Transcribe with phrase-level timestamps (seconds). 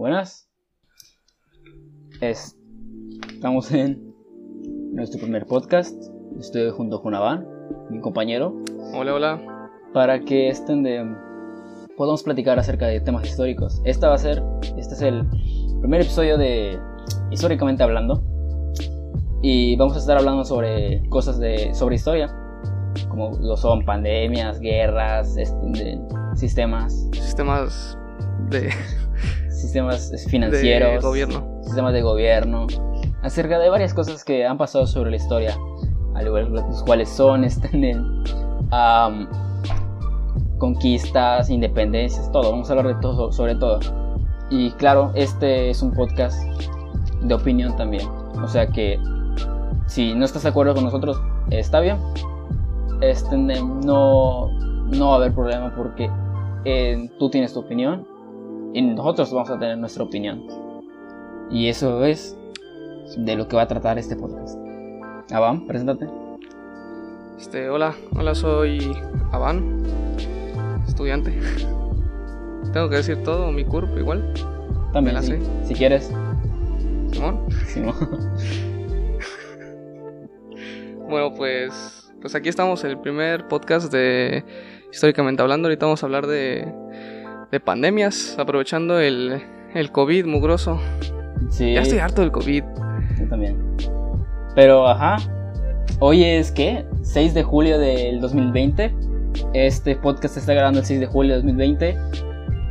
[0.00, 0.48] Buenas.
[2.22, 2.56] Es-
[3.34, 4.14] Estamos en
[4.94, 5.94] nuestro primer podcast.
[6.40, 7.46] Estoy junto con Avan,
[7.90, 8.54] mi compañero,
[8.94, 9.70] Hola, hola.
[9.92, 11.04] para que estén de
[11.98, 13.82] podamos platicar acerca de temas históricos.
[13.84, 14.42] Esta va a ser,
[14.78, 15.22] este es el
[15.80, 16.78] primer episodio de
[17.30, 18.22] históricamente hablando
[19.42, 22.34] y vamos a estar hablando sobre cosas de sobre historia,
[23.10, 26.00] como lo son pandemias, guerras, este, de
[26.36, 27.98] sistemas, Sistemas
[28.48, 28.70] de,
[29.60, 31.60] sistemas de financieros, gobierno.
[31.62, 32.66] sistemas de gobierno,
[33.22, 35.56] acerca de varias cosas que han pasado sobre la historia,
[36.14, 38.22] al igual los cuales son, están en
[40.58, 42.50] conquistas, independencias, todo.
[42.50, 43.80] Vamos a hablar de todo, sobre todo.
[44.50, 46.38] Y claro, este es un podcast
[47.22, 48.06] de opinión también.
[48.42, 48.98] O sea que
[49.86, 51.98] si no estás de acuerdo con nosotros, está bien.
[53.00, 54.50] Este, no,
[54.90, 56.10] no va a haber problema porque
[56.64, 58.06] eh, tú tienes tu opinión
[58.72, 60.46] y nosotros vamos a tener nuestra opinión.
[61.50, 62.36] Y eso es
[63.16, 64.58] de lo que va a tratar este podcast.
[65.32, 66.08] Avam, preséntate.
[67.38, 68.92] Este, hola, hola, soy
[69.32, 69.82] Avan,
[70.86, 71.38] estudiante.
[72.72, 74.32] Tengo que decir todo, mi curp igual,
[74.92, 76.12] También, la sí, si quieres.
[77.12, 77.40] Simón.
[77.66, 77.94] Simón.
[81.10, 84.44] Bueno, pues, pues aquí estamos, el primer podcast de
[84.92, 85.66] Históricamente Hablando.
[85.66, 86.72] Ahorita vamos a hablar de,
[87.50, 89.42] de pandemias, aprovechando el,
[89.74, 90.80] el COVID mugroso.
[91.48, 92.62] Sí, Ya estoy harto del COVID.
[93.18, 93.56] yo también.
[94.54, 95.16] Pero, ajá.
[95.98, 96.84] Hoy es, ¿qué?
[97.02, 98.94] 6 de julio del 2020.
[99.54, 101.96] Este podcast se está grabando el 6 de julio del 2020.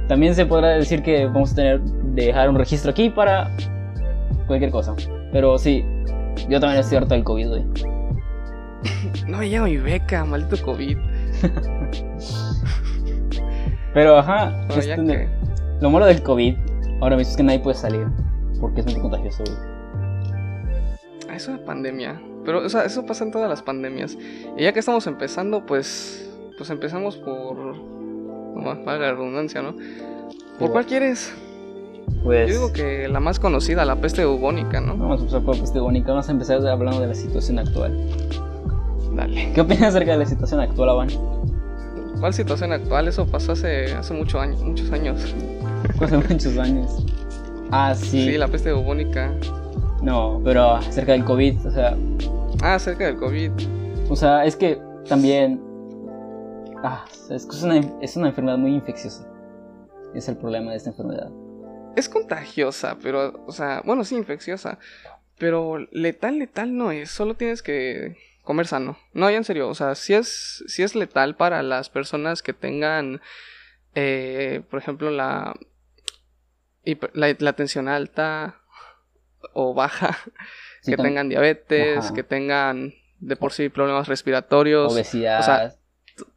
[0.08, 3.52] También se podrá decir que vamos a tener dejar un registro aquí para
[4.48, 4.96] cualquier cosa.
[5.32, 5.86] Pero sí,
[6.50, 7.66] yo también estoy harto del COVID, güey.
[9.28, 10.98] No me mi beca, maldito COVID.
[13.94, 14.66] Pero, ajá.
[14.68, 15.28] Bueno, ya este, que...
[15.82, 16.56] Lo malo del COVID
[17.02, 18.08] ahora mismo es que nadie puede salir.
[18.60, 19.58] Porque es muy contagioso, güey.
[21.30, 22.22] Ah, Eso de pandemia.
[22.46, 24.18] Pero, o sea, eso pasa en todas las pandemias.
[24.58, 26.30] Y ya que estamos empezando, pues.
[26.58, 27.58] Pues empezamos por.
[27.58, 29.76] No más, valga la redundancia, ¿no?
[30.58, 31.34] ¿Por cuál quieres?
[32.24, 32.50] Pues.
[32.50, 34.98] Yo digo que la más conocida, la peste bubónica, ¿no?
[34.98, 36.10] Vamos a empezar por peste bubónica.
[36.10, 37.98] Vamos a empezar hablando de la situación actual.
[39.16, 39.52] Dale.
[39.54, 41.10] ¿Qué opinas acerca de la situación actual, Avan?
[42.20, 43.08] ¿Cuál situación actual?
[43.08, 45.36] Eso pasó hace, hace mucho año- muchos años.
[46.02, 47.06] Hace muchos años.
[47.72, 48.26] Ah, sí.
[48.32, 48.38] Sí.
[48.38, 49.32] la peste bubónica.
[50.02, 51.96] No, pero acerca del COVID, o sea,
[52.62, 53.52] Ah, acerca del COVID.
[54.10, 55.62] o sea, es que también.
[56.84, 59.26] Ah, es que es una, es una enfermedad muy infecciosa.
[60.14, 61.30] Es el problema de esta enfermedad.
[61.96, 64.78] Es contagiosa, pero, o sea, bueno, sí, infecciosa.
[65.38, 67.10] Pero letal, letal no es.
[67.10, 68.16] Solo tienes que
[68.50, 68.98] comer sano.
[69.14, 72.52] No, ya en serio, o sea, sí es, sí es letal para las personas que
[72.52, 73.22] tengan,
[73.94, 75.56] eh, por ejemplo, la,
[77.14, 78.60] la, la tensión alta
[79.54, 80.18] o baja,
[80.82, 82.14] Sí, que tengan diabetes, Ajá.
[82.16, 85.40] que tengan de por sí problemas respiratorios, Obesidad.
[85.42, 85.74] o sea,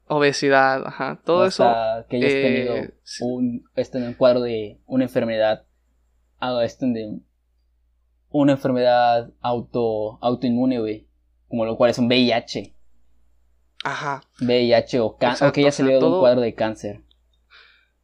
[0.07, 1.65] obesidad, ajá, todo o eso.
[2.11, 5.65] que hayas eh, tenido un, este, un cuadro de una enfermedad.
[6.41, 7.21] ah, este, de
[8.29, 11.07] una enfermedad auto, autoinmune, güey.
[11.53, 12.75] Como lo cual es un VIH.
[13.85, 14.23] Ajá.
[14.41, 15.49] VIH o cáncer.
[15.49, 17.03] O que ya o sea, salió de un todo- cuadro de cáncer.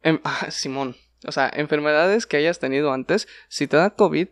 [0.03, 0.95] Em- ah, Simón.
[1.27, 4.27] O sea, enfermedades que hayas tenido antes, si te da COVID,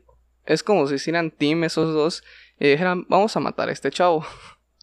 [0.45, 2.23] es como si hicieran team esos dos
[2.59, 4.23] y dijeran, vamos a matar a este chavo.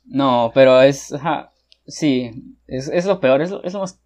[0.06, 1.12] No, pero es.
[1.14, 1.52] Ajá,
[1.86, 4.02] sí, es, es lo peor, es lo, es lo más.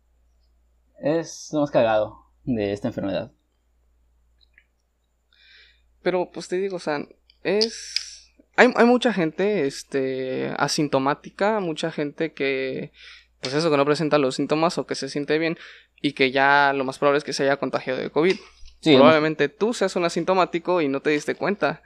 [1.01, 3.33] Es lo más cagado de esta enfermedad.
[6.03, 7.01] Pero, pues te digo, o sea,
[7.43, 8.18] es...
[8.59, 12.91] Hay, hay mucha gente, este, asintomática, mucha gente que,
[13.41, 15.57] pues eso, que no presenta los síntomas o que se siente bien
[16.03, 18.37] y que ya lo más probable es que se haya contagiado de COVID.
[18.81, 21.83] Sí, Probablemente tú seas un asintomático y no te diste cuenta.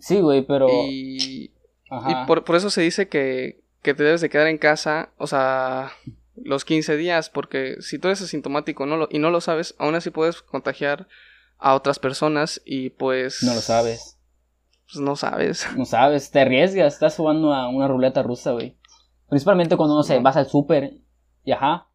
[0.00, 0.66] sí, güey, pero.
[0.68, 1.52] Y
[1.88, 2.10] ajá.
[2.10, 5.28] Y por, por eso se dice que, que te debes de quedar en casa, o
[5.28, 5.92] sea,
[6.34, 9.94] los 15 días, porque si tú eres asintomático no lo, y no lo sabes, aún
[9.94, 11.06] así puedes contagiar
[11.58, 13.42] a otras personas y pues...
[13.42, 14.16] No lo sabes.
[14.92, 15.68] Pues no sabes.
[15.76, 18.76] No sabes, te arriesgas, estás jugando a una ruleta rusa, güey.
[19.28, 20.98] Principalmente cuando, no sé, vas al súper
[21.44, 21.88] y ajá.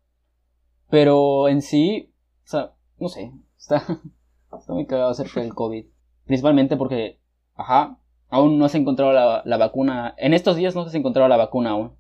[0.89, 2.13] Pero en sí,
[2.45, 3.77] o sea, no sé, está,
[4.57, 5.86] está muy cagado acerca del COVID.
[6.25, 7.19] Principalmente porque,
[7.56, 8.00] ajá,
[8.30, 10.15] aún no se ha encontrado la, la vacuna.
[10.18, 11.98] En estos días no se ha encontrado la vacuna aún.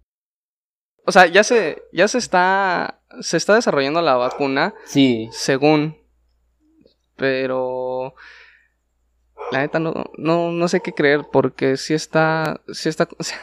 [1.05, 5.97] O sea, ya se, ya se está, se está desarrollando la vacuna, Sí, según,
[7.15, 8.15] pero
[9.51, 13.37] la neta no, no, no sé qué creer porque si está, si está, o sea,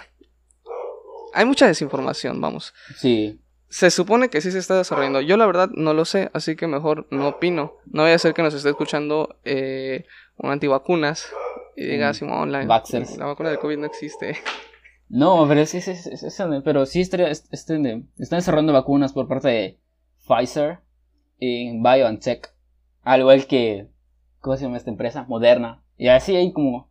[1.33, 2.75] hay mucha desinformación, vamos.
[2.97, 3.41] sí.
[3.69, 5.21] se supone que sí se está desarrollando.
[5.21, 7.75] Yo la verdad no lo sé, así que mejor no opino.
[7.87, 10.05] No voy a ser que nos esté escuchando eh,
[10.37, 11.27] un antivacunas
[11.77, 14.37] y diga, Mm, Simón, la, vacuna del COVID no existe.
[15.09, 19.49] No, pero sí, sí, sí, sí, sí, pero sí este, están desarrollando vacunas por parte
[19.49, 19.79] de
[20.27, 20.79] Pfizer
[21.39, 22.55] y BioNTech.
[23.03, 23.89] Al igual que,
[24.41, 25.25] ¿cómo se llama esta empresa?
[25.25, 25.82] Moderna.
[25.97, 26.91] Y así hay como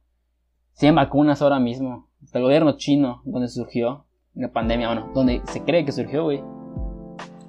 [0.74, 2.08] 100 vacunas ahora mismo.
[2.24, 6.44] Hasta el gobierno chino, donde surgió la pandemia, bueno, donde se cree que surgió, güey.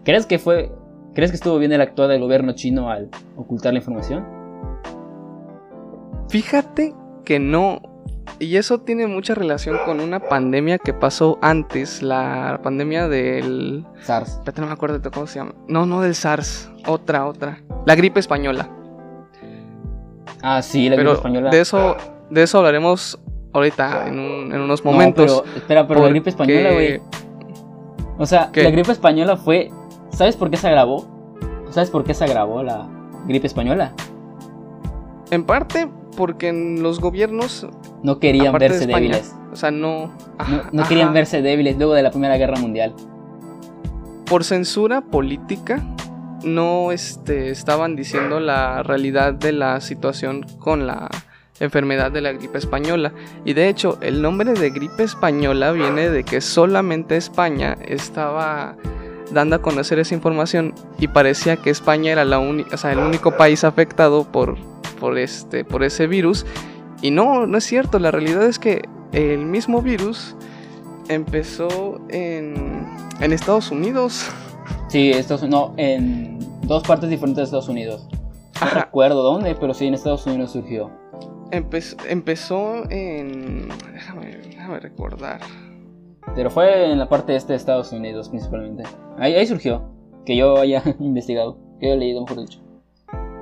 [0.04, 0.72] ¿Crees que fue,
[1.14, 4.26] crees que estuvo bien el actuar del gobierno chino al ocultar la información?
[6.28, 6.94] Fíjate
[7.24, 7.80] que no.
[8.38, 13.84] Y eso tiene mucha relación con una pandemia que pasó antes, la pandemia del...
[14.00, 14.30] SARS.
[14.38, 15.54] Espérate, no me acuerdo de cómo se llama.
[15.68, 17.62] No, no del SARS, otra, otra.
[17.86, 18.68] La gripe española.
[20.42, 21.50] Ah, sí, la gripe española.
[21.50, 21.96] de eso,
[22.30, 23.18] de eso hablaremos
[23.52, 25.42] ahorita, en, un- en unos No, momentos.
[25.44, 27.00] pero, espera, pero la gripe española, güey.
[28.18, 28.62] O sea, ¿Qué?
[28.62, 29.70] la gripe española fue.
[30.10, 31.06] ¿Sabes por qué se agravó?
[31.70, 32.86] ¿Sabes por qué se agravó la
[33.26, 33.92] gripe española?
[35.30, 37.66] En parte porque en los gobiernos,
[38.02, 38.96] No querían de verse España.
[38.96, 39.34] débiles.
[39.52, 40.06] o sea, no...
[40.08, 42.94] No, ajá, no querían verse débiles luego de la Primera Guerra Mundial.
[44.26, 45.82] por censura política
[46.44, 51.08] no este, estaban diciendo la realidad de la situación con la
[51.60, 53.12] enfermedad de la gripe española.
[53.44, 58.76] Y de hecho, el nombre de gripe española viene de que solamente España estaba
[59.30, 63.36] dando a conocer esa información y parecía que España era la o sea, el único
[63.36, 64.56] país afectado por,
[65.00, 66.44] por, este, por ese virus.
[67.00, 70.36] Y no, no es cierto, la realidad es que el mismo virus
[71.08, 72.86] empezó en,
[73.20, 74.30] en Estados Unidos.
[74.92, 78.06] Sí, Estados no, en dos partes diferentes de Estados Unidos.
[78.60, 78.80] No Ajá.
[78.80, 80.90] recuerdo dónde, pero sí en Estados Unidos surgió.
[81.50, 83.68] Empe- empezó en...
[83.90, 85.40] Déjame, déjame recordar.
[86.34, 88.84] Pero fue en la parte este de Estados Unidos principalmente.
[89.18, 89.82] Ahí, ahí surgió.
[90.26, 91.56] Que yo haya investigado.
[91.80, 92.60] Que yo haya leído, mejor dicho.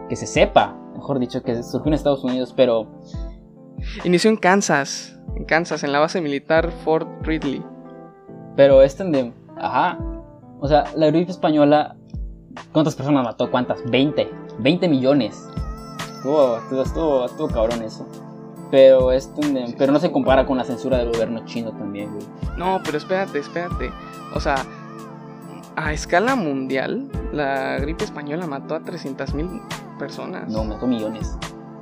[0.08, 2.86] Que se sepa, mejor dicho, que surgió en Estados Unidos, pero
[4.04, 5.18] Inició en Kansas.
[5.34, 7.60] En Kansas, en la base militar Fort Ridley.
[8.54, 9.32] Pero este de.
[9.56, 9.98] Ajá.
[10.60, 11.96] O sea, la gripe española.
[12.72, 13.50] ¿Cuántas personas mató?
[13.50, 13.78] ¿Cuántas?
[13.90, 14.30] 20.
[14.58, 15.48] 20 millones.
[16.16, 18.06] Estuvo, estuvo, estuvo, estuvo cabrón eso.
[18.70, 22.26] Pero de- Pero no se compara con la censura del gobierno chino también, güey.
[22.56, 23.90] No, pero espérate, espérate.
[24.34, 24.56] O sea,
[25.76, 29.60] a escala mundial, la gripe española mató a 300.000
[29.98, 30.48] personas.
[30.48, 31.36] No, mató millones.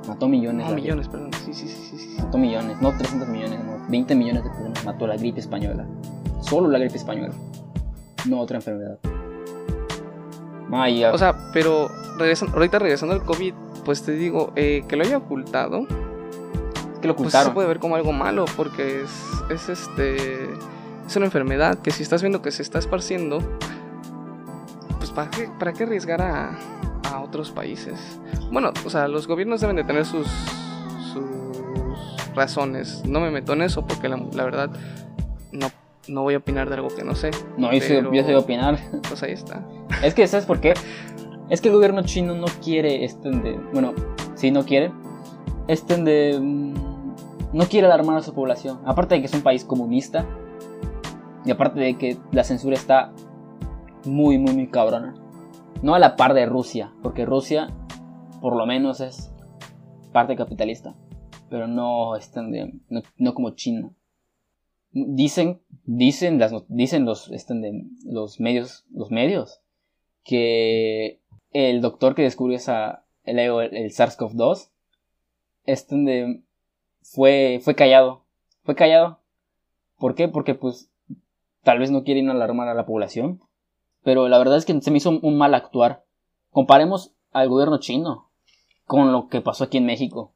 [0.07, 0.67] Mató millones.
[0.69, 1.31] No, millones, perdón.
[1.45, 2.21] Sí, sí, sí, sí, sí.
[2.21, 2.81] Mató millones.
[2.81, 3.77] No 300 millones, no.
[3.89, 5.85] 20 millones de personas mató la gripe española.
[6.41, 7.33] Solo la gripe española.
[8.25, 8.97] No otra enfermedad.
[10.67, 11.13] Maya.
[11.13, 13.53] O sea, pero regresan- ahorita regresando al COVID,
[13.85, 15.85] pues te digo, eh, que lo haya ocultado,
[17.01, 17.53] que lo pues eso se ocultaron.
[17.53, 19.09] puede ver como algo malo, porque es,
[19.49, 20.43] es este
[21.07, 23.39] es una enfermedad que si estás viendo que se está esparciendo,
[24.99, 26.51] pues para qué, para qué arriesgar a,
[27.11, 28.19] a otros países.
[28.51, 30.27] Bueno, o sea, los gobiernos deben de tener sus
[31.11, 33.01] sus razones.
[33.07, 34.69] No me meto en eso porque la, la verdad
[35.51, 35.71] no,
[36.09, 37.31] no voy a opinar de algo que no sé.
[37.57, 38.77] No, yo, pero- yo opinar.
[39.07, 39.65] Pues ahí está.
[40.03, 40.73] Es que, ¿sabes por qué?
[41.49, 43.03] Es que el gobierno chino no quiere
[43.41, 43.93] de, bueno,
[44.35, 44.91] sí no quiere,
[46.05, 46.73] de, mm,
[47.53, 48.79] no quiere alarmar a su población.
[48.85, 50.25] Aparte de que es un país comunista
[51.45, 53.11] y aparte de que la censura está
[54.05, 55.15] muy, muy, muy cabrona.
[55.81, 57.69] No a la par de Rusia, porque Rusia,
[58.41, 59.31] por lo menos, es
[60.11, 60.95] parte capitalista,
[61.49, 62.41] pero no, este
[62.89, 63.89] no, no como China.
[64.91, 67.53] Dicen, dicen dicen los, este
[68.05, 69.61] los medios, los medios
[70.23, 71.19] que
[71.51, 74.69] el doctor que descubrió esa, el, el SARS-CoV-2
[75.65, 76.43] este
[77.01, 78.23] fue, fue callado.
[78.63, 79.19] Fue callado.
[79.97, 80.27] ¿Por qué?
[80.27, 80.89] Porque pues
[81.63, 83.41] tal vez no quieren alarmar a la población.
[84.03, 86.03] Pero la verdad es que se me hizo un mal actuar.
[86.51, 88.29] Comparemos al gobierno chino
[88.85, 90.33] con lo que pasó aquí en México.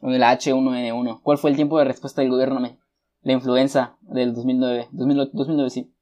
[0.00, 1.20] Con el H1N1.
[1.22, 2.60] ¿Cuál fue el tiempo de respuesta del gobierno?
[3.26, 4.88] La influenza del 2009.
[4.92, 5.92] 2009, 2009 sí.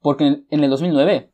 [0.00, 1.32] Porque en, en el 2009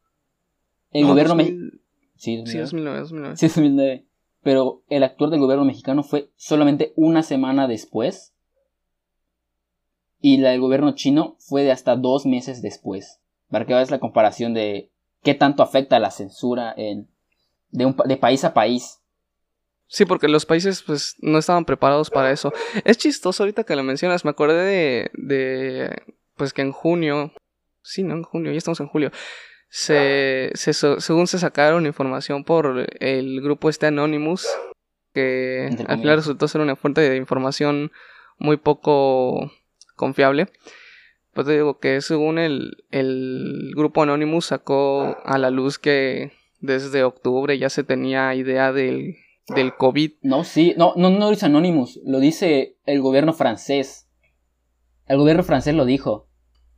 [0.92, 1.82] el No, gobierno 2000 mexicano...
[2.16, 3.36] Sí, Sí, 2009, 2009.
[3.36, 4.06] Sí, 2009.
[4.42, 8.32] Pero el actuar del gobierno mexicano fue solamente una semana después.
[10.20, 13.20] Y la del gobierno chino fue de hasta dos meses después.
[13.50, 14.90] Para que veas la comparación de
[15.22, 17.08] qué tanto afecta la censura en,
[17.70, 19.00] de, un, pa- de país a país.
[19.88, 22.52] Sí, porque los países pues no estaban preparados para eso.
[22.84, 26.02] Es chistoso ahorita que lo mencionas, me acordé de, de
[26.36, 27.32] pues que en junio,
[27.82, 29.10] sí, no, en junio, ya estamos en julio,
[29.70, 34.46] se, según se sacaron información por el grupo este Anonymous,
[35.14, 37.90] que al final resultó resultó ser una fuente de información
[38.38, 39.50] muy poco
[39.96, 40.48] confiable.
[41.32, 47.04] Pues te digo que según el, el grupo Anonymous sacó a la luz que desde
[47.04, 49.16] octubre ya se tenía idea del,
[49.54, 50.12] del COVID.
[50.22, 54.08] No, sí, no, no, no lo dice Anonymous, lo dice el gobierno francés.
[55.06, 56.28] El gobierno francés lo dijo.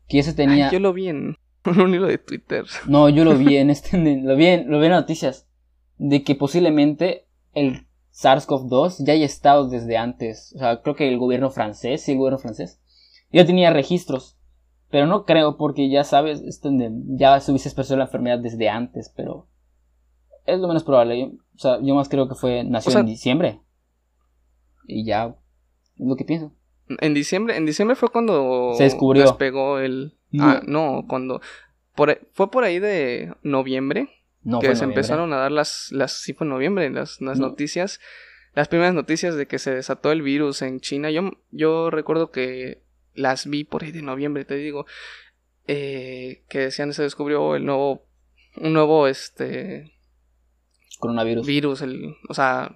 [0.09, 0.67] Que se tenía.
[0.67, 2.65] Ay, yo lo vi en un hilo de Twitter.
[2.87, 5.49] No, yo lo vi en este, lo vi en, lo vi en noticias.
[5.99, 10.53] De que posiblemente el SARS-CoV-2 ya haya estado desde antes.
[10.57, 12.81] O sea, creo que el gobierno francés, sí, el gobierno francés,
[13.33, 14.37] ya tenía registros.
[14.91, 19.47] Pero no creo, porque ya sabes, ya se hubiese expresado la enfermedad desde antes, pero
[20.47, 21.33] es lo menos probable.
[21.55, 23.61] O sea, yo más creo que fue, nació en diciembre.
[24.87, 25.37] Y ya,
[25.99, 26.53] es lo que pienso.
[26.99, 29.23] En diciembre, en diciembre fue cuando se descubrió.
[29.23, 30.17] Despegó el.
[30.39, 31.41] Ah, no, cuando.
[31.95, 34.09] Por, fue por ahí de noviembre.
[34.43, 36.13] No, que se empezaron a dar las, las.
[36.13, 38.01] Sí, fue en noviembre, las, las noticias.
[38.55, 41.11] Las primeras noticias de que se desató el virus en China.
[41.11, 42.83] Yo, yo recuerdo que
[43.15, 44.87] las vi por ahí de noviembre, te digo,
[45.67, 48.07] eh, que decían se descubrió el nuevo,
[48.57, 49.93] un nuevo, este...
[51.01, 51.47] Coronavirus.
[51.47, 52.73] Virus, el, o sea,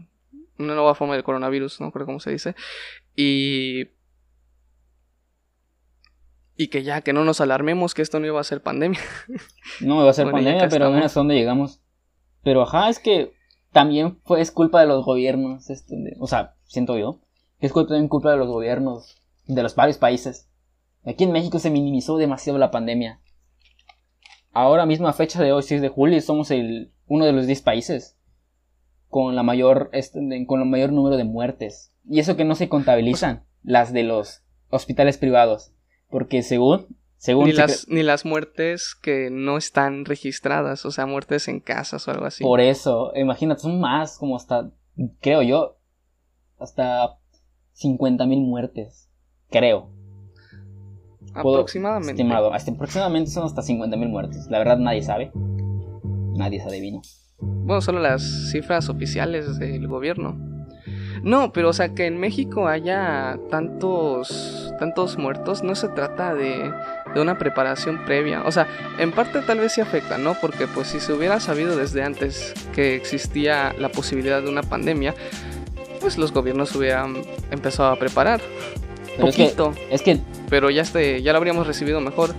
[0.59, 2.57] una nueva forma del coronavirus, no creo cómo se dice.
[3.14, 3.88] Y...
[6.57, 9.00] Y que ya, que no nos alarmemos que esto no iba a ser pandemia.
[9.81, 11.81] No iba a ser pandemia, pero mira hasta dónde llegamos.
[12.45, 13.35] Pero ajá, es que
[13.73, 17.21] también fue, es culpa de los gobiernos, este, o sea, siento yo,
[17.59, 20.49] es culpa, también culpa de los gobiernos de los varios países.
[21.04, 23.21] Aquí en México se minimizó demasiado la pandemia.
[24.52, 27.62] Ahora mismo a fecha de hoy, 6 de julio, somos el, uno de los 10
[27.62, 28.16] países
[29.08, 31.92] con la mayor este, con el mayor número de muertes.
[32.08, 35.73] Y eso que no se contabilizan las de los hospitales privados,
[36.11, 41.49] porque según según ni, las, ni las muertes que no están registradas, o sea, muertes
[41.49, 42.44] en casas o algo así.
[42.44, 44.70] Por eso, imagínate, son más, como hasta,
[45.20, 45.78] creo yo,
[46.58, 47.16] hasta
[47.76, 49.08] 50.000 muertes
[49.54, 49.88] creo.
[51.32, 52.12] Aproximadamente.
[52.12, 54.46] Estimado, hasta aproximadamente son hasta 50.000 muertes.
[54.50, 55.32] La verdad nadie sabe.
[56.35, 57.00] Nadie se adivina.
[57.38, 60.38] Bueno, solo las cifras oficiales del gobierno.
[61.23, 66.71] No, pero o sea, que en México haya tantos, tantos muertos no se trata de,
[67.14, 68.43] de una preparación previa.
[68.43, 68.67] O sea,
[68.99, 70.35] en parte tal vez sí afecta, ¿no?
[70.41, 75.14] Porque pues si se hubiera sabido desde antes que existía la posibilidad de una pandemia,
[76.00, 77.17] pues los gobiernos hubieran
[77.50, 78.41] empezado a preparar
[79.19, 79.73] poquito.
[79.91, 82.35] Es que, Pero ya, este, ya lo habríamos recibido mejor.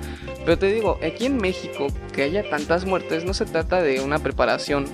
[0.46, 4.20] Pero te digo, aquí en México, que haya tantas muertes, no se trata de una
[4.20, 4.86] preparación,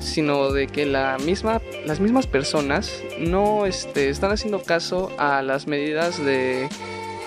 [0.00, 5.66] sino de que la misma, las mismas personas no este, están haciendo caso a las
[5.66, 6.68] medidas de,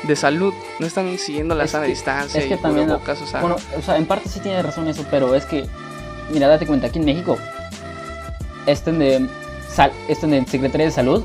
[0.04, 2.42] de salud, no están siguiendo la sana distancia.
[2.42, 5.34] Es que también, o sea, bueno, o sea, en parte sí tiene razón eso, pero
[5.36, 5.66] es que,
[6.32, 7.38] mira, date cuenta, aquí en México,
[8.66, 9.28] este de,
[9.70, 11.24] sal, este de Secretaría de Salud,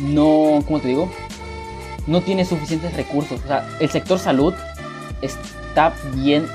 [0.00, 1.12] no, ¿cómo te digo?
[2.06, 3.40] No tiene suficientes recursos.
[3.44, 4.54] O sea, el sector salud
[5.20, 6.46] está bien,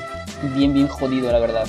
[0.56, 1.68] bien, bien jodido, la verdad.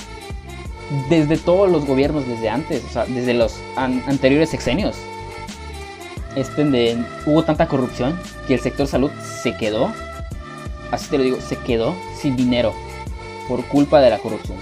[1.09, 4.95] Desde todos los gobiernos, desde antes, o sea, desde los anteriores sexenios.
[6.35, 9.91] Este de, hubo tanta corrupción que el sector salud se quedó,
[10.91, 12.73] así te lo digo, se quedó sin dinero
[13.47, 14.57] por culpa de la corrupción.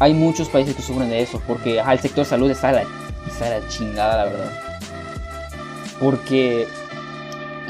[0.00, 2.84] Hay muchos países que sufren de eso porque el sector salud está la,
[3.26, 4.52] está la chingada, la verdad.
[5.98, 6.66] Porque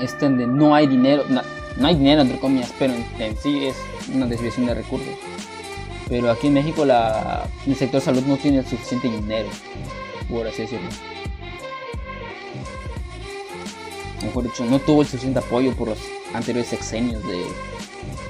[0.01, 3.77] este, no hay dinero, no, hay dinero entre comillas, pero en, sí es
[4.15, 5.15] una desviación de recursos.
[6.09, 9.49] Pero aquí en México la, el sector salud no tiene el suficiente dinero,
[10.29, 10.89] por así decirlo.
[14.23, 15.99] Mejor dicho, no tuvo el suficiente apoyo por los
[16.33, 17.45] anteriores sexenios de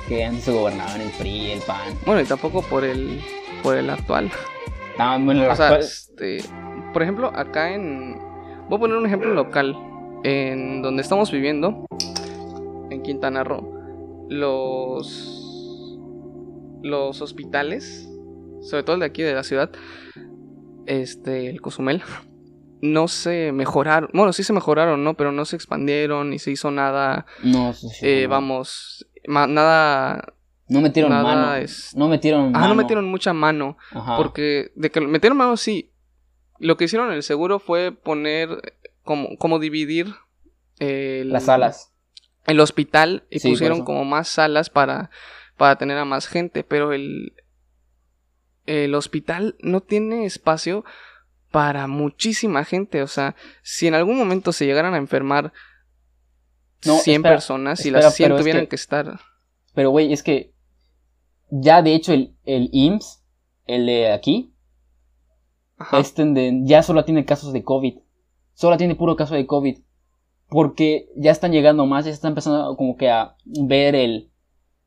[0.08, 1.96] que antes se gobernaban el PRI, el PAN.
[2.04, 3.20] Bueno, y tampoco por el
[3.62, 4.30] por el actual.
[4.98, 6.38] Ah, bueno, este,
[6.92, 8.18] por ejemplo, acá en
[8.68, 9.76] voy a poner un ejemplo local
[10.24, 11.86] en donde estamos viviendo,
[12.90, 15.98] en Quintana Roo, los,
[16.82, 18.08] los hospitales,
[18.62, 19.70] sobre todo el de aquí de la ciudad,
[20.86, 22.02] este, el Cozumel,
[22.80, 25.14] no se mejoraron, bueno, sí se mejoraron, ¿no?
[25.14, 30.34] Pero no se expandieron ni se hizo nada, no, eh, vamos, nada...
[30.66, 31.52] No metieron mano.
[31.94, 32.64] no metieron mano.
[32.64, 33.76] Ah, no metieron mucha mano.
[34.16, 35.90] Porque de que metieron mano, sí.
[36.58, 40.14] Lo que hicieron en el seguro fue poner como, como dividir
[40.78, 41.92] las salas.
[42.46, 45.10] El hospital y pusieron como más salas para,
[45.56, 47.32] para tener a más gente, pero el,
[48.66, 50.84] el hospital no tiene espacio
[51.50, 53.02] para muchísima gente.
[53.02, 55.52] O sea, si en algún momento se llegaran a enfermar
[56.80, 59.20] 100 personas y las 100 tuvieran que, estar.
[59.74, 60.52] Pero, güey, es que
[61.50, 63.22] ya de hecho el, el IMSS,
[63.66, 64.52] el de aquí,
[65.92, 66.24] este
[66.64, 67.98] ya solo tiene casos de COVID.
[68.54, 69.78] Solo tiene puro caso de COVID.
[70.48, 74.30] Porque ya están llegando más, ya están empezando como que a ver el,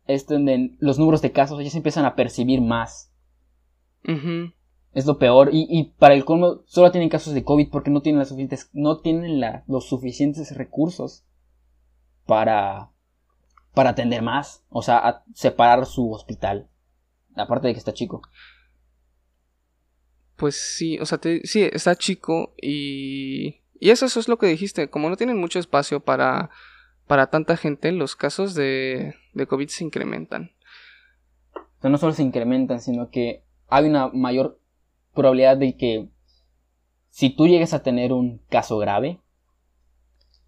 [0.05, 0.37] este,
[0.79, 3.11] los números de casos ya se empiezan a percibir más.
[4.93, 5.49] Es lo peor.
[5.51, 8.69] Y, y para el colmo, solo tienen casos de COVID porque no tienen, las suficientes,
[8.73, 11.25] no tienen la- los suficientes recursos
[12.25, 12.91] para,
[13.73, 14.63] para atender más.
[14.69, 16.69] O sea, a separar su hospital.
[17.35, 18.21] Aparte de que está chico.
[20.37, 23.61] Pues sí, o sea, te- sí, está chico y...
[23.79, 26.49] Y eso, eso es lo que dijiste, como no tienen mucho espacio para,
[27.05, 30.51] para tanta gente, los casos de, de COVID se incrementan.
[31.55, 34.59] O sea, no solo se incrementan, sino que hay una mayor
[35.13, 36.09] probabilidad de que
[37.09, 39.21] si tú llegues a tener un caso grave,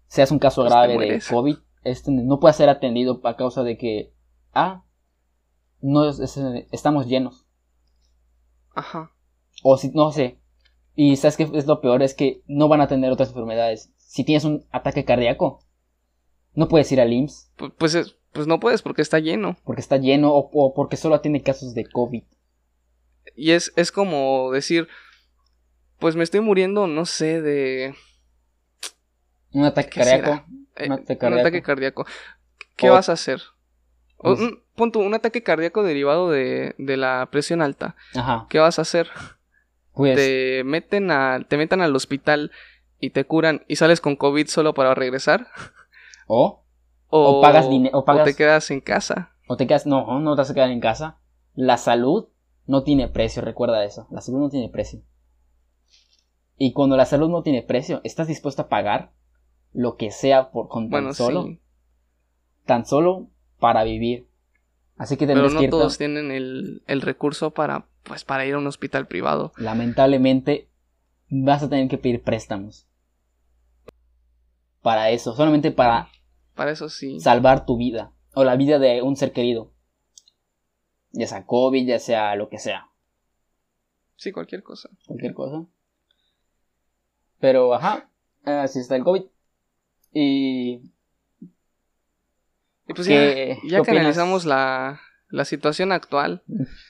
[0.08, 1.20] seas un caso Pues grave de.
[1.30, 4.12] COVID, este no puede ser atendido a causa de que,
[4.54, 4.82] ah,
[5.80, 6.36] no es- es-
[6.72, 7.46] estamos llenos.
[8.74, 9.12] Ajá.
[9.62, 10.38] O si, no sé.
[10.94, 13.92] Y sabes que es lo peor, es que no van a tener otras enfermedades.
[13.96, 15.64] Si tienes un ataque cardíaco,
[16.54, 19.56] no puedes ir al IMSS Pu- Pues, es- pues no puedes porque está lleno.
[19.64, 22.22] porque está lleno o, o porque solo atiende casos de COVID.
[23.36, 24.88] Y es, es como decir,
[25.98, 27.94] pues me estoy muriendo, no sé, de...
[29.52, 30.44] Un ataque ¿Qué cardíaco.
[30.76, 31.40] eh, Un ataque un cardíaco.
[31.40, 32.06] ataque cardíaco.
[32.76, 33.40] ¿Qué O- vas a hacer?
[34.16, 37.96] O, Pues- un, pon tú, un ataque cardíaco derivado de, de la presión alta.
[38.14, 38.46] Ajá.
[38.48, 39.08] ¿Qué vas a hacer?
[39.94, 40.16] Pues.
[40.16, 42.50] te meten a, te meten al hospital
[43.00, 45.46] y te curan y sales con COVID solo para regresar.
[46.32, 46.62] O,
[47.08, 49.32] O, O pagas dine- o te quedas en casa.
[49.48, 49.84] o te quedas.
[49.84, 51.18] No, no te vas a quedar en casa.
[51.54, 52.28] La salud
[52.68, 54.06] no tiene precio, recuerda eso.
[54.12, 55.00] La salud no tiene precio.
[56.56, 59.10] Y cuando la salud no tiene precio, estás dispuesto a pagar
[59.72, 61.60] lo que sea por con tan Bueno, solo, sí.
[62.64, 63.28] tan solo
[63.58, 64.28] para vivir.
[64.96, 68.54] Así que Pero no que ir todos tienen el, el recurso para, pues, para ir
[68.54, 69.52] a un hospital privado.
[69.56, 70.68] lamentablemente
[71.28, 72.86] vas a tener que pedir préstamos.
[74.82, 76.08] Para eso, solamente para
[76.54, 77.20] Para eso sí.
[77.20, 79.72] salvar tu vida o la vida de un ser querido.
[81.12, 82.86] Ya sea COVID, ya sea lo que sea,
[84.16, 84.88] Sí, cualquier cosa.
[85.06, 85.64] cualquier cosa.
[87.40, 88.08] Pero, ajá,
[88.44, 89.22] así está el COVID.
[90.12, 90.92] Y
[92.86, 96.42] Y pues ¿Qué- ya, ya que analizamos la, la situación actual,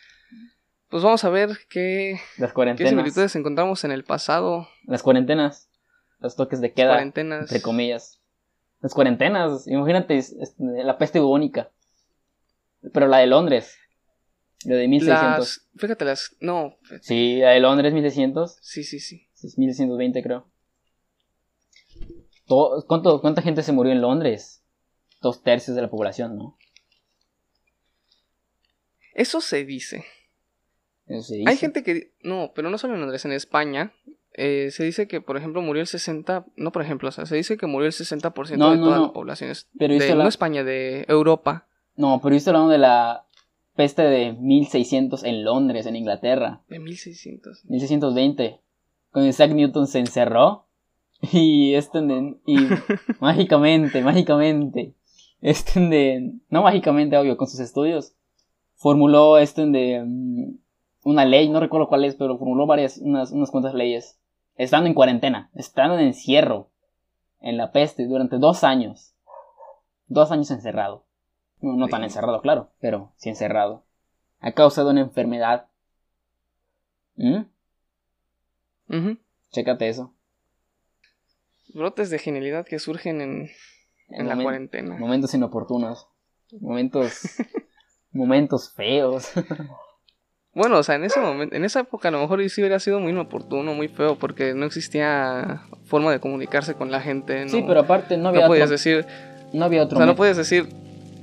[0.91, 4.69] pues vamos a ver qué, las qué similitudes encontramos en el pasado.
[4.85, 5.71] las cuarentenas,
[6.19, 7.43] los toques de queda, cuarentenas.
[7.43, 8.21] entre comillas.
[8.81, 10.21] Las cuarentenas, imagínate
[10.59, 11.71] la peste bubónica.
[12.93, 13.77] Pero la de Londres,
[14.65, 15.39] la de 1600.
[15.39, 16.37] Las, fíjate, las.
[16.41, 18.59] No, Sí, la de Londres 1600.
[18.63, 19.29] sí, sí, sí.
[19.43, 20.51] Es 1120 creo.
[22.47, 24.63] Todo- ¿cuánto, ¿Cuánta gente se murió en Londres?
[25.21, 26.59] Dos tercios de la población, ¿no?
[29.15, 30.05] Eso se dice.
[31.47, 32.13] Hay gente que.
[32.23, 33.93] No, pero no solo en Londres, en España.
[34.35, 36.47] eh, se dice que, por ejemplo, murió el 60.
[36.57, 38.97] No, por ejemplo, o sea, se dice que murió el 60% No, de no, toda
[38.99, 39.07] no.
[39.09, 39.51] la población.
[39.51, 41.67] es- Pero de, la- No España, de Europa.
[41.97, 43.25] No, pero estoy hablando de la
[43.75, 46.63] peste de 1600 en Londres, en Inglaterra.
[46.69, 47.65] De 1600.
[47.67, 48.61] 1620.
[49.13, 50.67] Cuando Isaac Newton se encerró.
[51.33, 51.99] Y este
[52.47, 52.57] y
[53.21, 54.95] mágicamente, mágicamente.
[55.43, 56.33] Este de.
[56.49, 58.15] No mágicamente, obvio, con sus estudios.
[58.77, 60.03] Formuló este de.
[60.07, 60.55] mm,
[61.03, 64.19] Una ley, no recuerdo cuál es, pero formuló varias, unas, unas cuantas leyes.
[64.57, 66.69] Estando en cuarentena, estando en encierro.
[67.41, 69.15] En la peste durante dos años.
[70.09, 71.07] Dos años encerrado.
[71.61, 73.85] No, no tan encerrado, claro, pero sí encerrado.
[74.41, 75.69] A causa de una enfermedad.
[77.17, 77.45] ¿Mm?
[78.89, 79.19] Ujú.
[79.53, 80.13] Chécate eso.
[81.73, 83.51] Brotes de genialidad que surgen en,
[84.09, 84.97] en la cuarentena.
[84.99, 86.09] Momentos inoportunos.
[86.61, 87.23] Momentos.
[88.13, 89.31] momentos feos.
[90.53, 92.99] Bueno, o sea, en ese momento, en esa época a lo mejor sí hubiera sido
[92.99, 97.45] muy inoportuno, muy feo, porque no existía forma de comunicarse con la gente.
[97.45, 98.73] No, Sí, pero aparte no no había podías otro.
[98.73, 99.07] decir,
[99.53, 99.97] No había o otro.
[99.99, 100.69] sea, no puedes decir,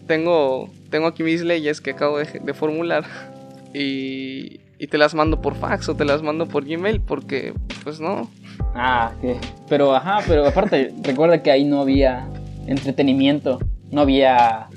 [0.08, 3.04] tengo, tengo aquí mis leyes que acabo de, de formular
[3.74, 8.00] y, y te las mando por fax o te las mando por Gmail, porque, pues
[8.00, 8.32] no.
[8.76, 9.36] Ah, que.
[9.68, 12.28] Pero ajá, pero aparte, recuerda que ahí no había
[12.66, 13.60] entretenimiento.
[13.92, 14.68] No había.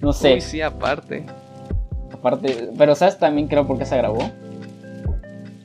[0.00, 0.34] No sé.
[0.34, 1.24] Uy, sí, aparte.
[2.22, 2.70] Aparte.
[2.78, 4.30] Pero ¿sabes también creo por qué se grabó?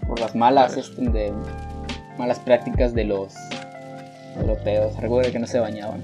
[0.07, 1.31] Por las malas, este, de.
[2.17, 3.35] Malas prácticas de los
[4.39, 4.97] europeos.
[4.99, 6.03] Recuerda que no se bañaban.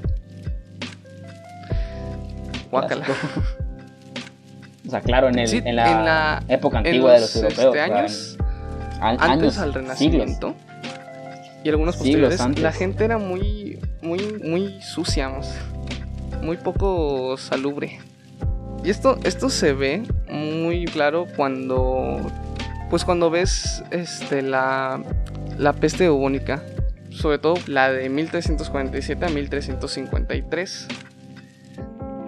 [2.70, 3.06] Guácala.
[4.88, 7.36] O sea, claro, en, el, Sí, en, la en la- época En antigua de los
[7.36, 7.58] europeos.
[7.58, 8.38] este, o sea, años,
[9.00, 9.76] antes años, al siglos.
[9.76, 10.56] Renacimiento
[11.64, 12.62] y algunos posteriores, antes.
[12.62, 15.32] la gente era muy, muy, muy sucia,
[16.42, 18.00] muy poco salubre.
[18.84, 22.20] Y esto, esto se ve muy claro cuando,
[22.90, 25.02] pues cuando ves, este, la,
[25.58, 26.62] la peste bubónica,
[27.10, 30.88] sobre todo la de 1347 a 1353.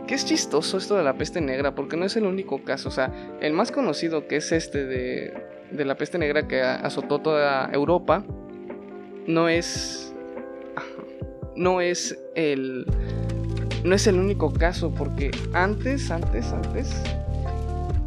[0.07, 2.89] ¿Qué es chistoso esto de la peste negra, porque no es el único caso.
[2.89, 5.33] O sea, el más conocido que es este de,
[5.71, 8.23] de la peste negra que azotó toda Europa,
[9.27, 10.13] no es.
[11.55, 12.85] No es el.
[13.85, 16.91] No es el único caso, porque antes, antes, antes.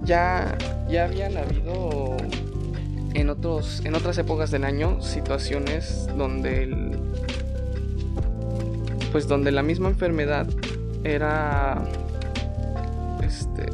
[0.03, 0.59] Ya,
[0.91, 2.17] ya habían habido
[3.15, 6.99] en, otros, en otras épocas del año situaciones donde el,
[9.13, 10.49] pues donde la misma enfermedad
[11.05, 11.85] era
[13.23, 13.67] este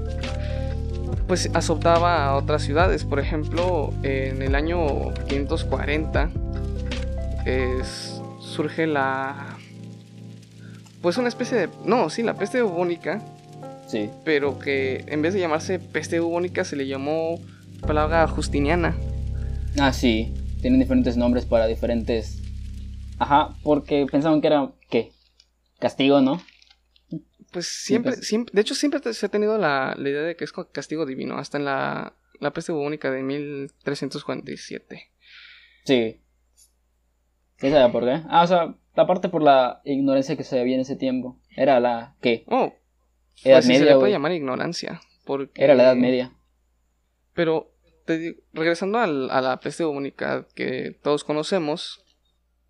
[1.26, 6.30] pues azotaba a otras ciudades por ejemplo en el año 540
[7.46, 9.53] es, surge la
[11.04, 13.20] pues una especie de no sí la peste bubónica.
[13.86, 14.08] Sí.
[14.24, 17.38] Pero que en vez de llamarse peste bubónica se le llamó
[17.86, 18.96] plaga justiniana.
[19.78, 20.32] Ah sí.
[20.62, 22.40] Tienen diferentes nombres para diferentes.
[23.18, 25.12] Ajá porque pensaban que era qué
[25.78, 26.40] castigo no
[27.50, 31.06] pues siempre, siempre, de hecho siempre se ha tenido la, idea de que es castigo
[31.06, 35.12] divino, hasta en la, la peste bubónica de 1347.
[35.84, 36.20] Sí.
[37.58, 38.22] ¿Qué sabe por qué?
[38.28, 41.38] Ah, o sea, aparte por la ignorancia que se había en ese tiempo.
[41.56, 42.44] Era la, ¿qué?
[42.48, 42.72] Oh,
[43.42, 45.00] edad pues media, se le puede llamar ignorancia.
[45.24, 45.62] Porque...
[45.62, 46.32] Era la edad media.
[47.32, 47.72] Pero,
[48.04, 52.04] te regresando al, a la peste bubónica que todos conocemos,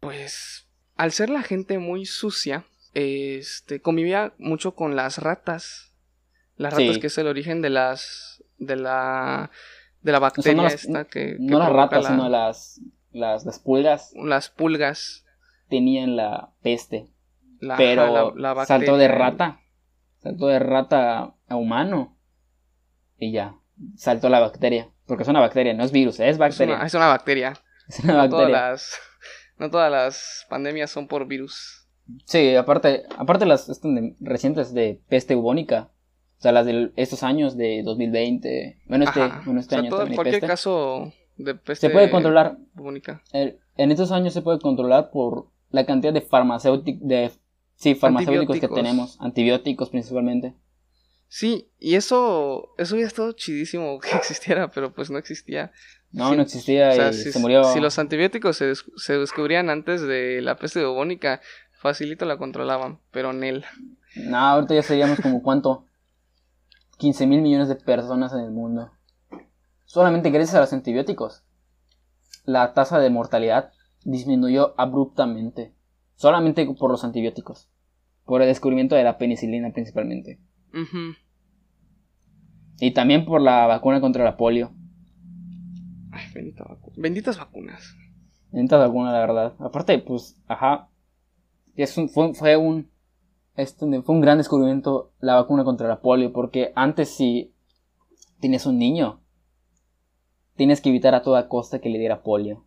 [0.01, 5.93] pues, al ser la gente muy sucia, este, convivía mucho con las ratas.
[6.57, 9.51] Las ratas que es el origen de las, de la,
[10.03, 12.81] de la bacteria esta que, No las ratas, sino las,
[13.13, 14.13] las, las, pulgas.
[14.15, 15.24] Las pulgas.
[15.68, 17.09] Tenían la peste.
[17.77, 18.35] pero
[18.66, 19.61] saltó de rata.
[20.18, 22.16] Saltó de rata a humano.
[23.18, 23.57] Y ya.
[23.96, 24.88] Saltó la bacteria.
[25.07, 26.83] Porque es una bacteria, no es virus, es bacteria.
[26.83, 27.55] Es una, bacteria.
[27.88, 28.46] Es una bacteria.
[28.46, 28.98] Todas las,
[29.59, 31.87] no todas las pandemias son por virus.
[32.24, 33.81] Sí, aparte, aparte las
[34.20, 35.90] recientes de peste bubónica.
[36.38, 38.83] O sea, las de estos años de 2020.
[38.87, 42.57] Bueno, este, bueno, este año todo, cualquier caso de peste se puede controlar.
[42.74, 43.22] Bubónica.
[43.33, 47.33] en estos años se puede controlar por la cantidad de farmacéuticos, de,
[47.75, 50.55] sí, farmacéuticos que tenemos, antibióticos principalmente.
[51.27, 55.73] Sí, y eso, eso hubiera estado chidísimo que existiera, pero pues no existía.
[56.13, 57.65] No, no existía y si, se murió.
[57.65, 61.41] Si los antibióticos se, se, descubrían antes de la peste bubónica,
[61.73, 63.65] Facilito la controlaban, pero Nel.
[64.15, 65.87] No, ahorita ya seríamos como cuánto.
[66.99, 68.93] 15 mil millones de personas en el mundo.
[69.87, 71.43] Solamente gracias a los antibióticos.
[72.45, 73.73] La tasa de mortalidad
[74.05, 75.75] disminuyó abruptamente.
[76.14, 77.69] Solamente por los antibióticos.
[78.25, 80.40] Por el descubrimiento de la penicilina principalmente.
[82.81, 84.73] Y también por la vacuna contra la polio.
[86.11, 86.27] Ay,
[86.97, 87.97] Benditas vacunas.
[88.51, 89.55] Benditas vacunas, la verdad.
[89.59, 90.88] Aparte, pues, ajá,
[91.75, 92.90] es un, fue, fue, un,
[93.57, 97.55] este, fue un gran descubrimiento la vacuna contra la polio, porque antes si
[98.40, 99.21] tienes un niño,
[100.57, 102.63] tienes que evitar a toda costa que le diera polio.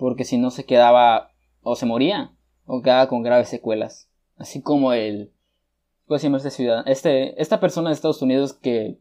[0.00, 1.30] Porque si no se quedaba,
[1.62, 2.34] o se moría,
[2.64, 4.10] o quedaba con graves secuelas.
[4.36, 5.32] Así como el,
[6.06, 6.86] ¿cómo se llama este ciudadano?
[6.86, 8.98] Este, esta persona de Estados Unidos que,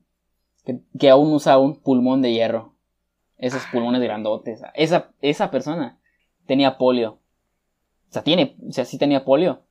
[0.63, 2.75] que, que aún usa un pulmón de hierro.
[3.37, 4.61] Esos pulmones grandotes.
[4.75, 5.99] Esa, esa persona
[6.45, 7.19] tenía polio
[8.09, 9.61] o sea, tiene, o sea, sí tenía polio.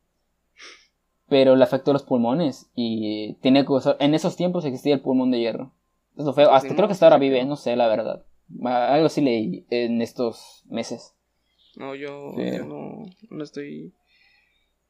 [1.29, 5.31] Pero le afectó los pulmones y tiene que usar, en esos tiempos existía el pulmón
[5.31, 5.73] de hierro.
[6.17, 6.53] Eso feo.
[6.53, 8.25] Hasta creo que hasta ahora vive, no sé, la verdad.
[8.65, 11.15] Algo así leí en estos meses.
[11.79, 13.95] No, yo, no, no, estoy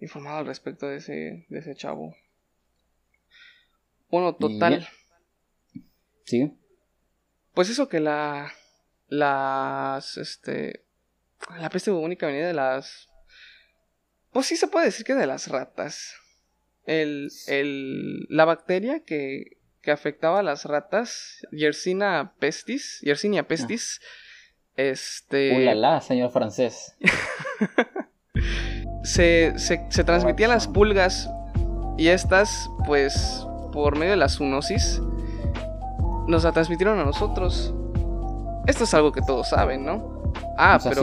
[0.01, 2.17] informado al respecto de ese, de ese chavo.
[4.11, 4.89] Bueno, total.
[6.25, 6.53] Sí.
[7.53, 8.53] Pues eso que la.
[9.09, 10.17] Las.
[10.17, 10.85] Este.
[11.61, 13.09] La peste bubónica venía de las
[14.33, 16.15] pues sí se puede decir que de las ratas.
[16.85, 24.01] El, el, la bacteria que, que afectaba a las ratas, Yersina pestis, Yersinia pestis,
[24.79, 25.57] este...
[25.57, 26.97] ¡Ulala, señor francés!
[29.03, 31.31] se, se, se transmitía a las pulgas
[31.99, 35.03] y estas, pues, por medio de la zoonosis,
[36.27, 37.75] nos la transmitieron a nosotros.
[38.67, 40.33] Esto es algo que todos saben, ¿no?
[40.57, 41.03] Ah, pero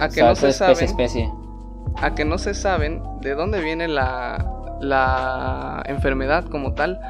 [0.00, 0.84] a que no se sabe.
[0.84, 1.30] especie
[1.96, 4.46] a que no se saben de dónde viene la,
[4.80, 7.00] la enfermedad como tal,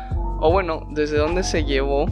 [0.40, 2.06] o bueno, desde dónde se llevó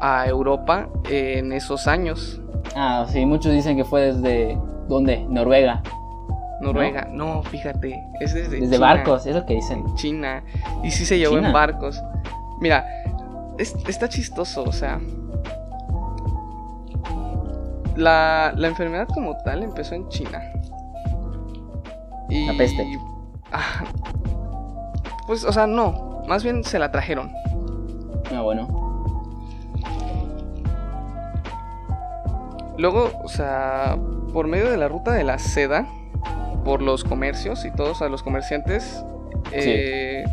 [0.00, 2.40] a Europa en esos años.
[2.74, 5.24] Ah, sí, muchos dicen que fue desde, ¿dónde?
[5.28, 5.82] Noruega.
[6.60, 9.84] Noruega, no, fíjate, es desde Desde barcos, es lo que dicen.
[9.94, 10.42] China,
[10.82, 12.02] y sí se llevó en barcos.
[12.60, 12.84] Mira,
[13.58, 15.00] está chistoso, o sea...
[17.96, 20.40] La, la enfermedad como tal empezó en China
[22.28, 22.86] la peste.
[23.52, 23.84] Ah,
[25.26, 26.22] Pues, o sea, no.
[26.26, 27.32] Más bien se la trajeron.
[28.34, 28.87] Ah, bueno.
[32.78, 33.98] Luego, o sea,
[34.32, 35.86] por medio de la ruta de la seda,
[36.64, 39.04] por los comercios y todos a los comerciantes,
[39.52, 40.24] eh,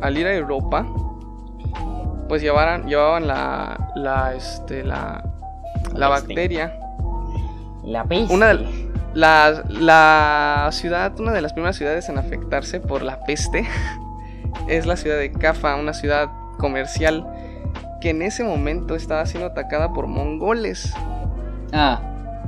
[0.00, 0.86] al ir a Europa,
[2.28, 5.24] pues llevaran, llevaban la, la, este, la,
[5.94, 6.78] la bacteria.
[7.84, 8.34] La peste.
[8.34, 8.66] Una de,
[9.14, 13.66] la, la ciudad, una de las primeras ciudades en afectarse por la peste
[14.68, 17.26] es la ciudad de Cafa, una ciudad comercial
[18.00, 20.92] que en ese momento estaba siendo atacada por mongoles.
[21.72, 22.00] Ah,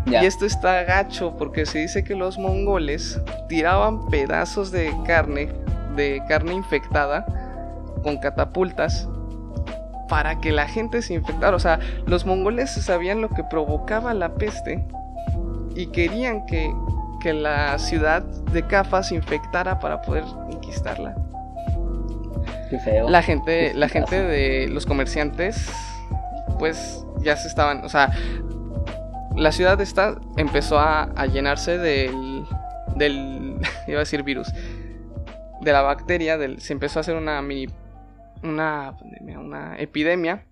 [0.07, 0.23] ya.
[0.23, 5.53] Y esto está gacho porque se dice que los mongoles tiraban pedazos de carne,
[5.97, 7.27] de carne infectada,
[8.03, 9.09] con catapultas
[10.09, 11.57] para que la gente se infectara.
[11.57, 14.85] O sea, los mongoles sabían lo que provocaba la peste
[15.75, 16.75] y querían que,
[17.21, 21.15] que la ciudad de Cafa se infectara para poder conquistarla.
[22.69, 23.09] Qué feo.
[23.09, 25.71] La gente, Qué la gente de los comerciantes,
[26.59, 28.11] pues ya se estaban, o sea,
[29.37, 32.45] la ciudad esta empezó a, llenarse del,
[32.97, 34.49] del, iba a decir virus,
[35.61, 37.67] de la bacteria, se empezó a hacer una mini,
[38.43, 40.47] una pandemia, una epidemia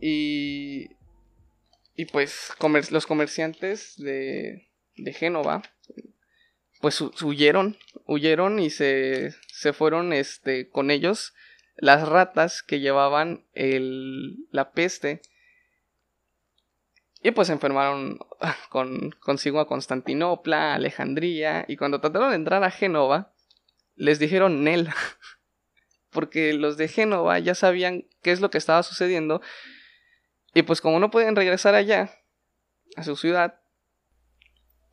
[0.00, 0.90] y,
[1.94, 2.52] y pues
[2.90, 5.62] los comerciantes de, de Génova,
[6.80, 11.34] pues hu- huyeron, huyeron y se, se fueron este, con ellos
[11.76, 13.44] las ratas que llevaban
[14.50, 15.22] la peste.
[17.22, 18.18] Y pues se enfermaron
[18.70, 21.64] con, consigo a Constantinopla, a Alejandría.
[21.68, 23.32] Y cuando trataron de entrar a Génova,
[23.96, 24.88] les dijeron Nel.
[26.10, 29.40] Porque los de Génova ya sabían qué es lo que estaba sucediendo.
[30.54, 32.10] Y pues como no podían regresar allá,
[32.96, 33.60] a su ciudad,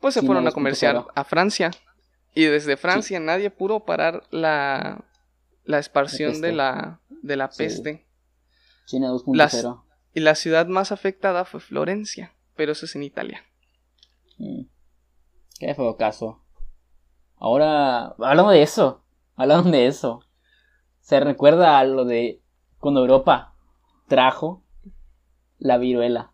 [0.00, 1.12] pues se Sí, fueron no, a comerciar 2.0.
[1.16, 1.70] a Francia.
[2.34, 5.04] Y desde Francia nadie pudo parar la,
[5.64, 6.46] la expansión peste.
[6.46, 7.64] de la, de la Sí.
[7.64, 8.06] peste.
[8.86, 9.82] China 2.0.
[10.18, 13.44] Y la ciudad más afectada fue Florencia, pero eso es en Italia.
[14.36, 14.62] Mm.
[15.60, 16.42] Qué feo caso.
[17.36, 19.04] Ahora, hablando de eso,
[19.36, 20.24] hablando de eso,
[20.98, 22.42] se recuerda a lo de
[22.78, 23.54] cuando Europa
[24.08, 24.64] trajo
[25.58, 26.32] la viruela.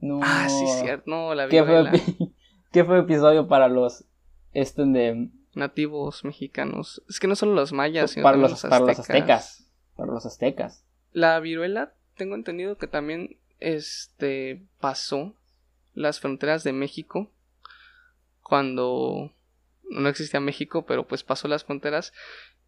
[0.00, 0.18] No.
[0.20, 1.08] Ah, sí, cierto.
[1.08, 1.92] No, la ¿Qué fue, viruela.
[2.72, 4.06] qué fue episodio para los
[4.54, 7.00] este de Nativos mexicanos.
[7.08, 10.84] Es que no solo los mayas, sino para los, para los aztecas, para los aztecas.
[11.12, 15.34] La viruela, tengo entendido que también este pasó
[15.94, 17.30] las fronteras de México
[18.42, 19.32] cuando
[19.90, 22.12] no existía México, pero pues pasó las fronteras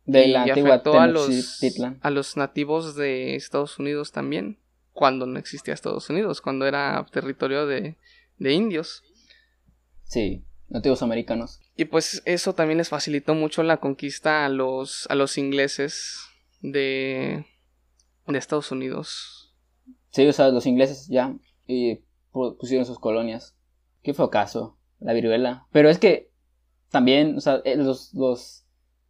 [0.05, 1.61] De y la antigua afectó a los,
[2.01, 4.59] a los nativos de Estados Unidos también,
[4.93, 7.97] cuando no existía Estados Unidos, cuando era territorio de,
[8.39, 9.05] de indios.
[10.05, 11.61] Sí, nativos americanos.
[11.77, 16.21] Y pues eso también les facilitó mucho la conquista a los, a los ingleses
[16.61, 17.47] de,
[18.27, 19.40] de Estados Unidos.
[20.11, 21.35] Sí, o sea, los ingleses ya
[21.67, 22.01] y
[22.33, 23.57] pu- pusieron sus colonias.
[24.03, 25.67] Qué fue caso, la viruela.
[25.73, 26.31] Pero es que
[26.91, 28.65] también, o sea, eh, los, los,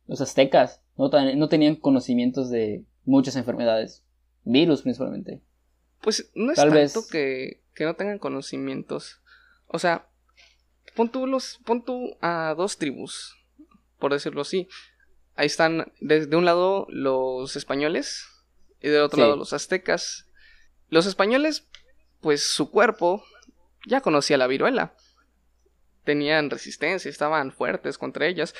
[0.06, 1.08] los aztecas no,
[1.48, 4.04] tenían conocimientos de muchas enfermedades,
[4.44, 5.40] virus principalmente.
[6.02, 9.22] Pues no es Tal tanto vez- que, que no tengan conocimientos.
[9.66, 10.08] O sea,
[10.96, 13.36] pon tú, los, pon tú a dos tribus,
[13.98, 14.68] por decirlo así.
[15.36, 18.26] Ahí están, desde un lado los españoles
[18.82, 19.20] y del otro Sí.
[19.22, 20.26] lado los aztecas.
[20.90, 21.66] Los españoles,
[22.20, 23.24] pues su cuerpo
[23.86, 24.94] ya conocía la viruela.
[26.04, 28.54] Tenían resistencia, estaban fuertes contra ellas,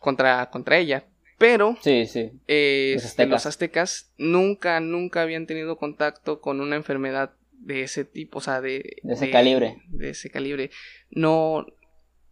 [0.00, 1.06] contra, contra ella.
[1.38, 2.32] Pero Sí, sí.
[2.48, 3.30] eh, Los este, aztecas.
[3.30, 8.60] los aztecas nunca, nunca habían tenido contacto con una enfermedad de ese tipo, o sea,
[8.60, 9.76] de, De ese calibre.
[9.88, 10.70] De ese calibre.
[11.10, 11.64] No,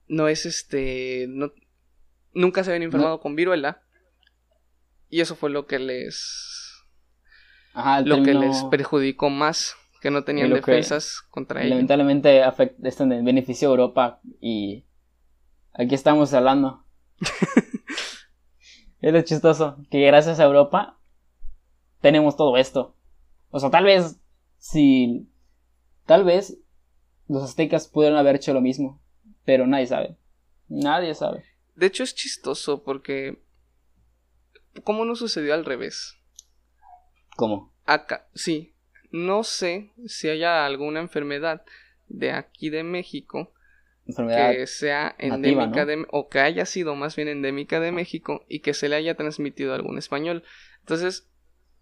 [0.09, 1.53] no es este, no,
[2.33, 3.83] nunca se habían enfermado con viruela.
[5.09, 6.56] Y eso fue lo que les,
[7.77, 11.75] Ajá, lo que les perjudicó más, que no tenían defensas contra ello.
[11.75, 14.87] lamentablemente afecta, esto en beneficio a Europa y
[15.75, 16.87] aquí estamos hablando.
[19.03, 20.99] es lo chistoso, que gracias a Europa
[22.01, 22.97] tenemos todo esto.
[23.51, 24.19] O sea, tal vez
[24.57, 25.29] si
[26.07, 26.57] tal vez
[27.29, 29.03] los aztecas pudieron haber hecho lo mismo,
[29.45, 30.17] pero nadie sabe.
[30.69, 31.45] Nadie sabe.
[31.75, 33.43] De hecho es chistoso porque,
[34.83, 36.17] ¿cómo no sucedió al revés?
[37.37, 37.72] ¿Cómo?
[37.85, 38.72] Acá, sí.
[39.12, 41.64] No sé si haya alguna enfermedad
[42.09, 43.53] de aquí de México
[44.07, 44.53] Enfermedad.
[44.53, 45.87] que sea nativa, endémica ¿no?
[45.87, 49.14] de o que haya sido más bien endémica de México y que se le haya
[49.14, 50.44] transmitido a algún español.
[50.81, 51.29] Entonces,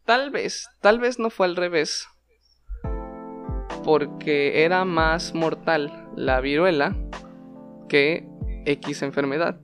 [0.05, 2.07] tal vez, tal vez no fue al revés.
[3.83, 6.97] Porque era más mortal la viruela
[7.89, 8.27] que
[8.65, 9.61] X enfermedad.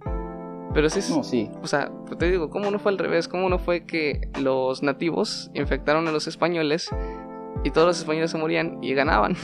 [0.73, 1.51] Pero sí, es- No, sí.
[1.63, 3.27] o sea, pues te digo, ¿cómo no fue al revés?
[3.29, 6.89] ¿Cómo no fue que los nativos infectaron a los españoles
[7.65, 9.35] y todos los españoles se morían y ganaban?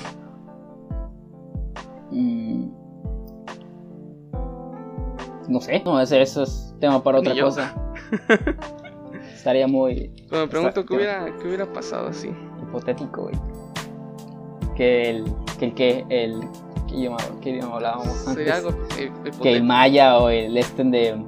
[2.10, 2.70] Mm.
[5.48, 5.82] No sé.
[5.84, 7.74] No, ese, eso es tema para otra cosa.
[9.34, 12.30] Estaría muy Pero me pregunto qué hubiera, qué hubiera pasado así.
[12.62, 13.34] hipotético, güey.
[14.74, 15.24] Que el
[15.58, 16.40] que el que el
[16.88, 18.34] ¿qué idioma, qué idioma hablábamos antes?
[18.34, 19.10] Sería algo eh,
[19.42, 21.22] que el maya o el este de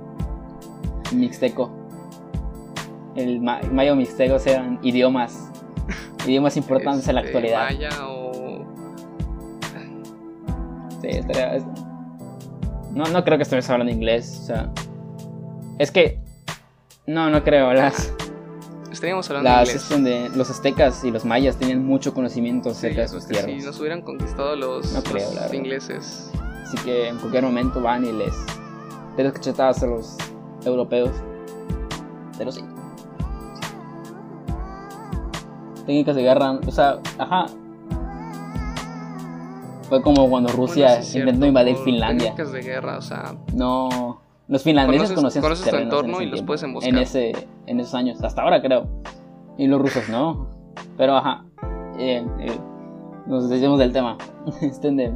[1.12, 1.70] mixteco.
[3.16, 5.50] El ma- maya o mixteco sean idiomas
[6.26, 7.64] idiomas importantes en la Este, actualidad.
[7.64, 8.28] Maya o
[11.00, 11.64] Sí, estaría- es-
[12.92, 14.70] No, no creo que estuviese hablando inglés, o sea,
[15.78, 16.18] es que
[17.06, 18.12] no, no creo las
[18.92, 19.82] estaríamos hablando las inglés.
[19.90, 23.26] este, de- los aztecas y los mayas tenían mucho conocimiento Sí, acerca de yo sus
[23.26, 23.50] tierras.
[23.60, 26.30] Si nos hubieran conquistado los, No creo, los ingleses.
[26.64, 28.34] Así que en cualquier momento van y les
[29.16, 30.16] les das cachetadas a los
[30.64, 31.10] europeos.
[32.38, 32.62] Pero sí.
[35.86, 37.46] Técnicas de guerra, o sea, ajá.
[39.88, 42.26] Fue como cuando Rusia Bueno, sí cierto, intentó invadir Finlandia.
[42.34, 45.98] técnicas de guerra, o sea, No, los finlandeses Conoces- conocían conoces sus tu terrenos en
[45.98, 46.92] entorno ese y los puedes emboscar.
[46.92, 47.32] En ese,
[47.66, 48.86] en esos años, hasta ahora creo.
[49.56, 50.48] Y los rusos no.
[50.96, 51.44] Pero ajá,
[51.98, 52.58] eh, eh,
[53.26, 54.16] nos desviamos del tema.
[54.62, 55.12] Este de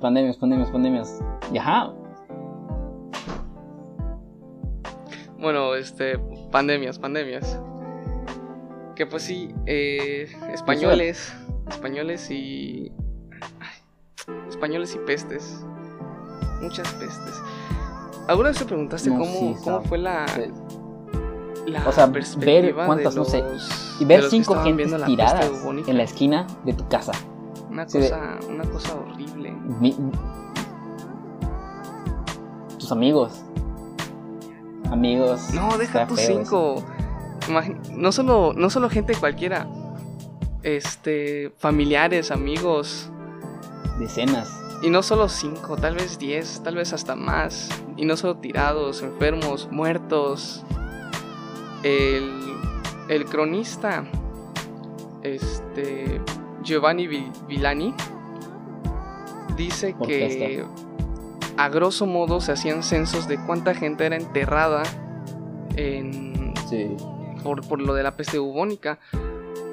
[0.00, 1.20] pandemias, pandemias, pandemias.
[1.52, 1.92] Y ajá,
[5.38, 6.18] bueno, este,
[6.50, 7.60] pandemias, pandemias.
[8.94, 11.34] Que pues sí, eh, españoles,
[11.68, 12.90] españoles y...
[13.60, 15.66] ay, españoles y pestes.
[16.60, 17.34] Muchas pestes.
[18.28, 20.26] ¿Alguna vez te preguntaste No, cómo, sí, cómo fue la,
[21.86, 23.44] O sea, ver cuántas, no sé,
[24.00, 25.50] y ver cinco gentes tiradas
[25.86, 27.12] en la esquina de tu casa.
[27.70, 29.52] Una Sí, de- cosa, una cosa horrible.
[29.80, 29.96] Mi-
[32.78, 33.42] tus amigos.
[34.90, 35.50] Amigos.
[35.52, 36.84] No, deja tus cinco.
[37.92, 39.66] No solo, no solo gente cualquiera.
[40.62, 43.10] Este, familiares, amigos.
[43.98, 44.50] Decenas.
[44.82, 47.68] Y no solo cinco, tal vez diez, tal vez hasta más.
[47.96, 50.64] Y no solo tirados, enfermos, muertos.
[51.82, 52.40] El,
[53.08, 54.04] el cronista,
[55.22, 56.20] este,
[56.62, 57.94] Giovanni Vi- Villani,
[59.56, 60.64] dice ¿Por que
[61.56, 64.82] a grosso modo se hacían censos de cuánta gente era enterrada
[65.76, 66.88] en, Sí.
[67.42, 68.98] por, por lo de la peste bubónica.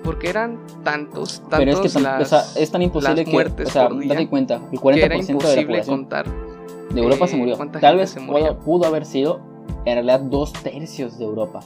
[0.04, 3.64] Porque eran tantos, tantos Pero es que tan- las, o sea, es tan imposible que,
[3.64, 6.26] o sea, date cuenta, el que 40% era de la población contar.
[6.94, 7.58] de Europa se eh, murió.
[7.80, 8.22] Tal vez se
[8.66, 9.40] pudo haber sido
[9.86, 11.62] en realidad dos tercios de Europa.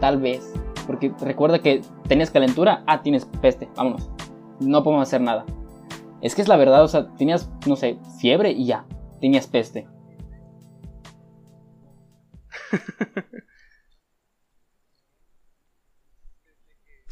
[0.00, 0.52] Tal vez.
[0.86, 4.10] Porque recuerda que tenías calentura, ah, tienes peste, vámonos.
[4.58, 5.44] No podemos hacer nada.
[6.20, 8.84] Es que es la verdad, o sea, tenías, no sé, fiebre y ya,
[9.20, 9.86] tenías peste.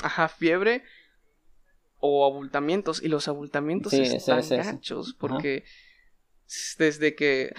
[0.02, 0.82] Ajá, fiebre
[1.98, 3.02] o abultamientos.
[3.02, 4.38] Y los abultamientos Sí, están
[5.18, 5.64] porque
[6.78, 7.54] desde que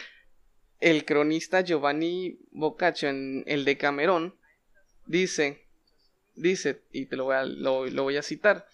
[0.80, 4.36] el cronista Giovanni Boccaccio en el de Camerón
[5.06, 5.68] dice,
[6.36, 8.68] dice, y te lo voy a, lo, lo voy a citar,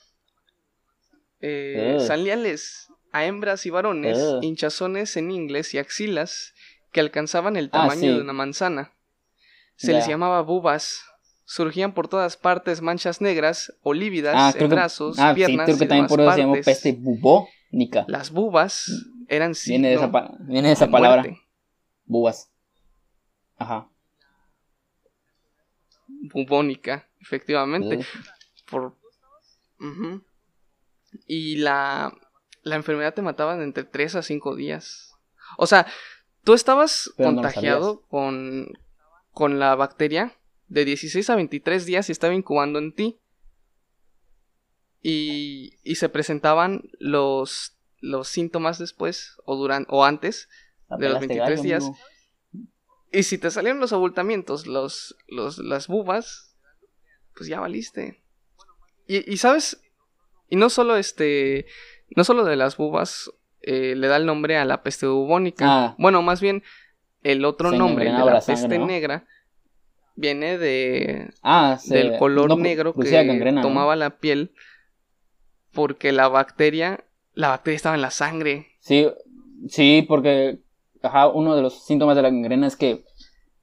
[1.41, 2.01] eh, Ugh.
[2.07, 4.43] salíales a hembras y varones, Ugh.
[4.43, 6.53] hinchazones en ingles y axilas
[6.91, 8.93] que alcanzaban el Ah, tamaño de una manzana.
[9.75, 11.03] Se les llamaba bubas.
[11.49, 15.35] Surgían por todas partes manchas negras o lívidas Ah, en creo que, brazos, ah, sí,
[15.35, 18.03] piernas creo que y también por eso se llamó peste bubónica.
[18.09, 18.91] Las bubas
[19.29, 21.41] eran Viene de esa, signo pa- viene de esa de palabra, muerte.
[22.05, 22.51] bubas.
[23.57, 23.87] Ajá.
[26.33, 27.97] bubónica, efectivamente.
[27.97, 28.05] Ugh.
[28.69, 28.95] Por...
[29.79, 30.21] Ujú.
[31.27, 32.13] Y la,
[32.63, 35.13] la enfermedad te mataba en entre 3 a 5 días.
[35.57, 35.87] O sea,
[36.43, 38.67] tú estabas Pero no contagiado con,
[39.31, 40.33] con la bacteria
[40.67, 43.19] de 16 a 23 días y estaba incubando en ti.
[45.01, 50.49] Y, y se presentaban los, los síntomas después o, duran, o antes.
[50.89, 51.83] De los pelaste 23 gallo, días.
[51.83, 51.97] amigo.
[53.11, 56.55] Y si te salieron los abultamientos, los, los, las bubas,
[57.35, 58.21] pues ya valiste.
[59.07, 59.81] Y, y sabes,
[60.49, 61.65] y no solo este,
[62.15, 65.65] no solo de las bubas eh, le da el nombre a la peste bubónica.
[65.67, 65.95] Ah.
[65.97, 66.63] Bueno, más bien
[67.23, 68.85] el otro nombre de la peste ¿no?
[68.85, 69.25] negra
[70.17, 73.67] viene de Ah, del color no, negro que gangrena, ¿no?
[73.67, 74.51] tomaba la piel
[75.71, 78.67] porque la bacteria, la bacteria estaba en la sangre.
[78.79, 79.07] Sí,
[79.69, 80.59] sí, porque
[81.01, 83.05] ajá, uno de los síntomas de la gangrena es que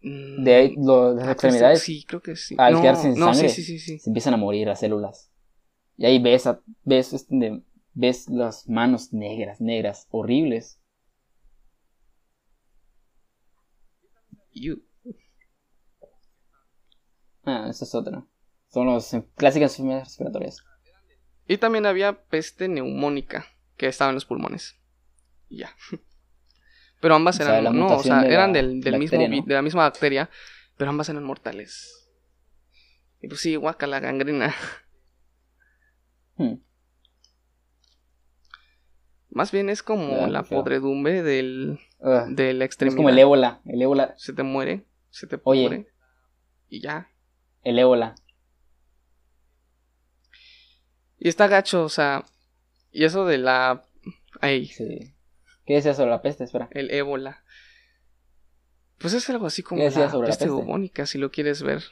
[0.07, 2.55] Mm, de ahí lo- las ah, extremidades Sí, creo que sí.
[2.59, 5.31] al no, quedarse sin sangre sí, sí, sí, se empiezan a morir las células.
[5.97, 7.63] Y ahí ves, a- ves, este,
[7.95, 10.79] ves las manos negras, negras, horribles.
[14.53, 14.83] You.
[17.47, 18.25] Ah, esa es otra.
[18.69, 20.65] Son las em, clásicas enfermedades respiratorias.
[21.47, 24.77] Y también había peste neumónica, que estaba en los pulmones.
[25.49, 25.71] Y ya.
[27.01, 29.29] Pero ambas O sea, eran, no, o sea, de eran la del, del mismo, bacteria,
[29.29, 29.47] vi- ¿no?
[29.47, 30.31] de la misma bacteria,
[30.79, 32.09] pero ambas eran mortales.
[33.21, 34.55] Y pues sí, guaca la gangrena.
[36.37, 36.55] Hmm.
[39.31, 40.59] Más bien es como la feo.
[40.59, 42.27] podredumbre del, Ugh.
[42.31, 42.97] de la es extremidad.
[42.97, 43.61] como el ébola.
[43.65, 44.15] El ébola.
[44.17, 45.65] Se te muere, se te Oye.
[45.69, 45.87] pudre.
[46.69, 47.09] Y ya.
[47.65, 48.15] El ébola.
[51.19, 52.25] Y está gacho, o sea.
[52.93, 53.87] Y eso de la.
[54.41, 55.15] Ahí, Sí.
[55.67, 56.45] ¿Qué decías sobre la peste?
[56.45, 56.69] Espera.
[56.73, 57.43] el ébola.
[58.99, 60.51] Pues es algo así como ¿Qué decías la sobre la peste peste?
[60.61, 61.83] bubónica, si lo quieres ver.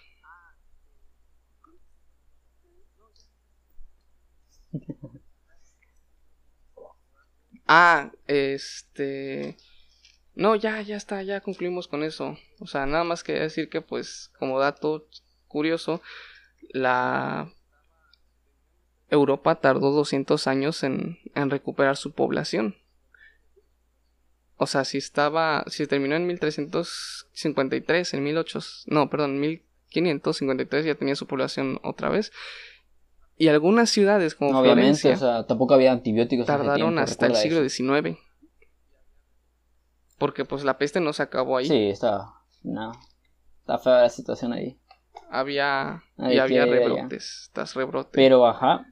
[7.67, 9.57] Ah, este...
[10.35, 12.37] No, ya, ya está, ya concluimos con eso.
[12.61, 15.09] O sea, nada más quería decir que, pues, como dato
[15.53, 16.03] curioso,
[16.71, 17.53] la
[19.09, 22.77] Europa tardó 200 años en, en recuperar su población.
[24.57, 31.17] O sea, si estaba, si terminó en 1353, en 1800, no, perdón, 1553 ya tenía
[31.17, 32.33] su población otra vez.
[33.37, 36.47] Y algunas ciudades como Obviamente, Florencia o sea, tampoco había antibióticos.
[36.47, 37.85] tardaron tiempo, hasta el siglo eso.
[37.85, 38.19] XIX.
[40.17, 41.67] Porque pues la peste no se acabó ahí.
[41.67, 42.29] Sí, está.
[42.63, 42.93] No.
[43.61, 44.79] Está fea la situación ahí.
[45.31, 48.13] Había Ay, y había rebrotes, estas rebrotes.
[48.15, 48.87] Pero, ajá.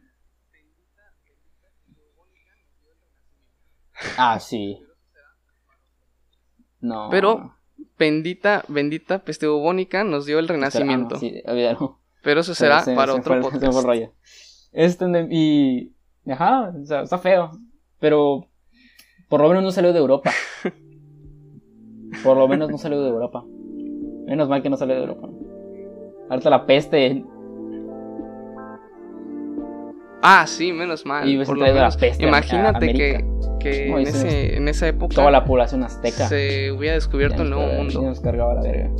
[4.16, 4.83] Ah, sí.
[6.81, 7.09] No.
[7.11, 7.55] Pero,
[7.99, 11.16] bendita, bendita peste bubónica nos dio el ah, renacimiento.
[11.16, 11.43] sí.
[12.23, 13.85] Pero eso será Se- se- para se otro fue- podcast.
[13.85, 14.12] rollo.
[14.73, 15.95] Este, y.
[16.31, 17.51] Ajá, o sea, está feo.
[17.99, 18.47] Pero.
[19.29, 20.33] Por lo menos no salió de Europa.
[22.25, 23.45] Por lo menos no salió de Europa.
[24.27, 25.29] Menos mal que no salió de Europa.
[26.31, 27.24] Ahorita la peste.
[30.22, 31.28] Ah, sí, menos mal.
[31.28, 33.59] Y hubiese por lo traído la peste a Imagínate que, América.
[33.59, 36.28] que No, en, ese, esa época Toda la población azteca.
[36.28, 38.03] se hubiera descubierto nos nuevo mundo.
[38.03, 38.91] nos cargaba la verga.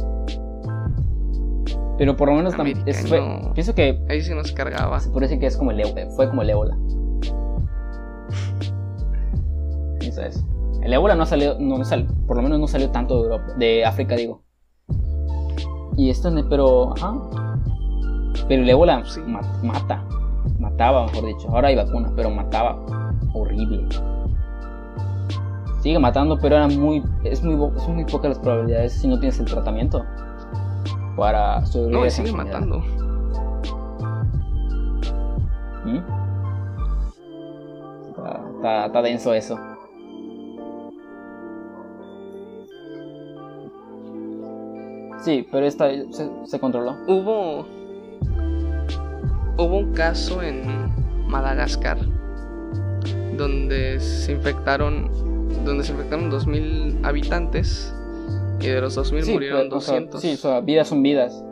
[1.99, 3.53] Pero por lo menos tam- América, es- fue- no.
[3.53, 4.99] pienso que Ahí sí nos cargaba.
[5.01, 6.76] se puede decir que es como el ébola, fue como el ébola.
[10.01, 10.22] Eso.
[10.83, 13.85] El ébola no salió, no sal- por lo menos no salió tanto de Europa, de
[13.85, 14.43] África digo.
[16.01, 17.14] Y esto, pero, ajá.
[18.48, 19.20] Pero el ébola Sí.
[19.26, 20.03] ma- mata,
[20.59, 21.46] mataba, mejor dicho.
[21.51, 22.78] Ahora hay vacuna, pero mataba,
[23.34, 23.86] horrible.
[25.82, 29.38] Sigue matando, pero era muy, es muy, son muy pocas las probabilidades si no tienes
[29.40, 30.03] el tratamiento
[31.16, 32.05] para sobrevivir.
[32.05, 32.78] No, sigue matando.
[35.84, 35.98] ¿Mm?
[38.09, 39.59] Está, está- está denso eso.
[45.23, 46.97] Sí, pero esta se, se controló.
[47.07, 47.66] Hubo.
[49.59, 50.91] Hubo un caso en
[51.27, 51.99] Madagascar.
[53.37, 55.11] Donde se infectaron.
[55.64, 57.95] Donde se infectaron 2000 habitantes.
[58.61, 60.21] Y de los 2000 Sí, murieron pero, o sea, 200.
[60.21, 61.43] sí, o sea, vidas son vidas.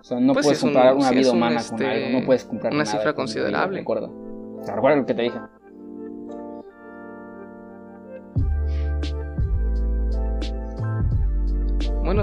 [0.00, 1.82] O sea, no Pues puedes sí, es un- comparar una es vida un, humana con
[1.82, 2.18] este, algo.
[2.20, 3.78] No puedes comprar una cifra considerable.
[3.78, 4.08] Recuerda.
[4.66, 5.38] Recuerda lo que te dije.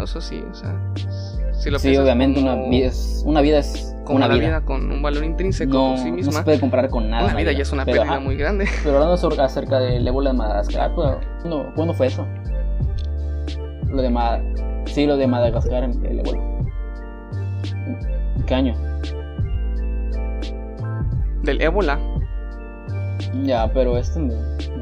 [0.04, 0.76] Eso sí, o sea.
[1.54, 4.48] Si lo Sí, obviamente como, una vida es una vida es como una vida.
[4.48, 4.62] vida.
[4.62, 6.32] con un valor intrínseco No, por sí no misma.
[6.32, 7.26] se puede comparar con nada.
[7.26, 8.66] una vida ya es una pero, pérdida muy grande.
[8.84, 11.10] Pero hablando sobre- acerca del ébola de Madagascar, pues,
[11.42, 12.26] ¿cuándo, cuándo fue eso?
[13.88, 14.40] Lo de Mad
[14.86, 16.40] Sí, lo de Madagascar, el ébola.
[18.38, 18.74] ¿En qué año?
[21.44, 22.00] Del ébola.
[23.44, 24.34] Ya, pero este me...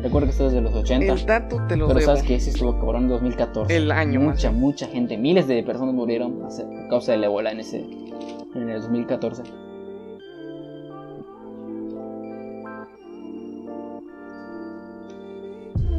[0.02, 1.14] recuerdo que esto es de los 80.
[1.14, 2.12] El dato te lo pero debo.
[2.12, 3.76] sabes que ese estuvo cabrón en 2014.
[3.76, 7.60] El año más Mucha, mucha gente, miles de personas murieron a causa del ébola en
[7.60, 7.80] ese
[8.56, 9.43] en el 2014.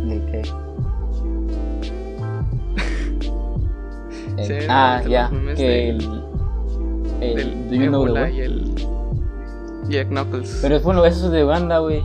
[0.06, 0.42] ¿De qué?
[4.38, 6.22] El- Sí, ah, ya, que el,
[7.20, 8.32] el del Do you know the ébola word?
[8.32, 8.74] y el
[9.88, 10.58] Jack Knuckles.
[10.62, 12.02] Pero bueno, eso es de Uganda, güey.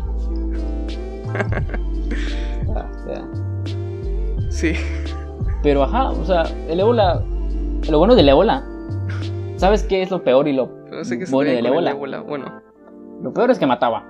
[2.75, 2.89] Ah.
[4.49, 4.73] Sí.
[5.61, 7.23] Pero ajá, o sea, el ébola.
[7.89, 8.63] Lo bueno del ébola.
[9.57, 12.21] ¿Sabes qué es lo peor y lo No sé qué se bueno del el ébola.
[12.21, 12.61] Bueno,
[13.21, 14.05] Lo peor es que mataba.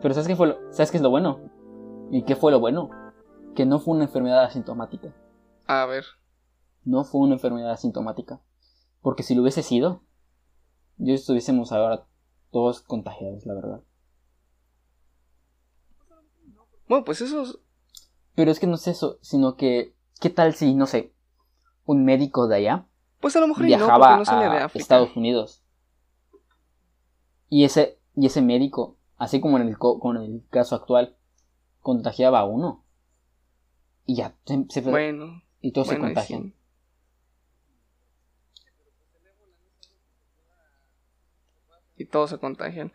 [0.00, 1.40] Pero ¿sabes qué, fue lo- ¿sabes qué es lo bueno?
[2.10, 2.90] ¿Y qué fue lo bueno?
[3.54, 5.08] Que no fue una enfermedad asintomática.
[5.66, 6.04] a ver.
[6.84, 8.40] No fue una enfermedad asintomática.
[9.02, 10.02] Porque si lo hubiese sido,
[10.96, 12.06] yo estuviésemos ahora
[12.50, 13.80] todos contagiados, la verdad.
[16.88, 17.58] Bueno, pues eso es-
[18.34, 21.12] Pero es que no es eso, sino que, ¿qué tal si, no sé,
[21.84, 22.86] un médico de allá
[23.20, 24.66] Pues a lo mejor no, viajaba no sale a.
[24.74, 25.62] Estados Unidos.
[27.48, 31.16] Y ese, y ese médico, así como en el, co- con el caso actual,
[31.80, 32.84] contagiaba a uno.
[34.06, 36.42] Y ya, se, se- Bueno, y todos se bueno, contagian.
[36.42, 36.54] sí.
[41.96, 42.92] Y todos se contagian.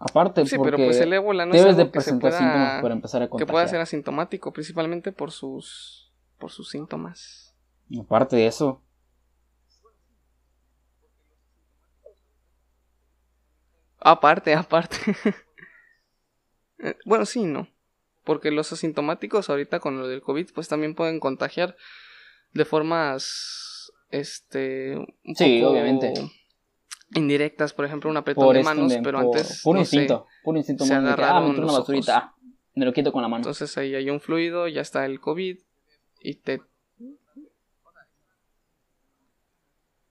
[0.00, 2.94] Aparte, Sí, porque pero pues el ébola no es debes de que presentar síntomas para
[2.94, 3.52] empezar a que contagiar.
[3.52, 7.54] pueda ser asintomático, principalmente por sus, por sus síntomas.
[7.98, 8.82] Aparte de eso,
[14.00, 14.96] Aparte, aparte.
[16.80, 17.66] Eh, bueno, sí, no.
[18.22, 21.76] Porque los asintomáticos ahorita con lo del COVID, pues también pueden contagiar
[22.52, 26.14] de formas, este, un Sí, poco obviamente.
[27.14, 29.96] Indirectas, por ejemplo, un apretón por de manos, pero por antes, puro no sé.
[29.96, 32.34] instinto, puro instinto se humano ah, me una basurita, ah,
[32.74, 33.42] me lo quito con la mano.
[33.42, 35.58] Entonces ahí hay un fluido, ya está el COVID
[36.20, 36.62] y te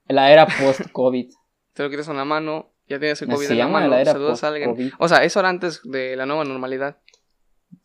[0.08, 1.30] La era post-COVID.
[1.74, 4.14] te lo quitas con la mano, ya tienes el COVID en la mano, la era
[4.14, 4.92] saludos a alguien.
[5.00, 6.98] O sea, eso era antes de la nueva normalidad.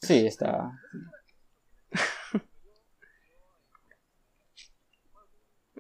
[0.01, 0.71] Sí, está.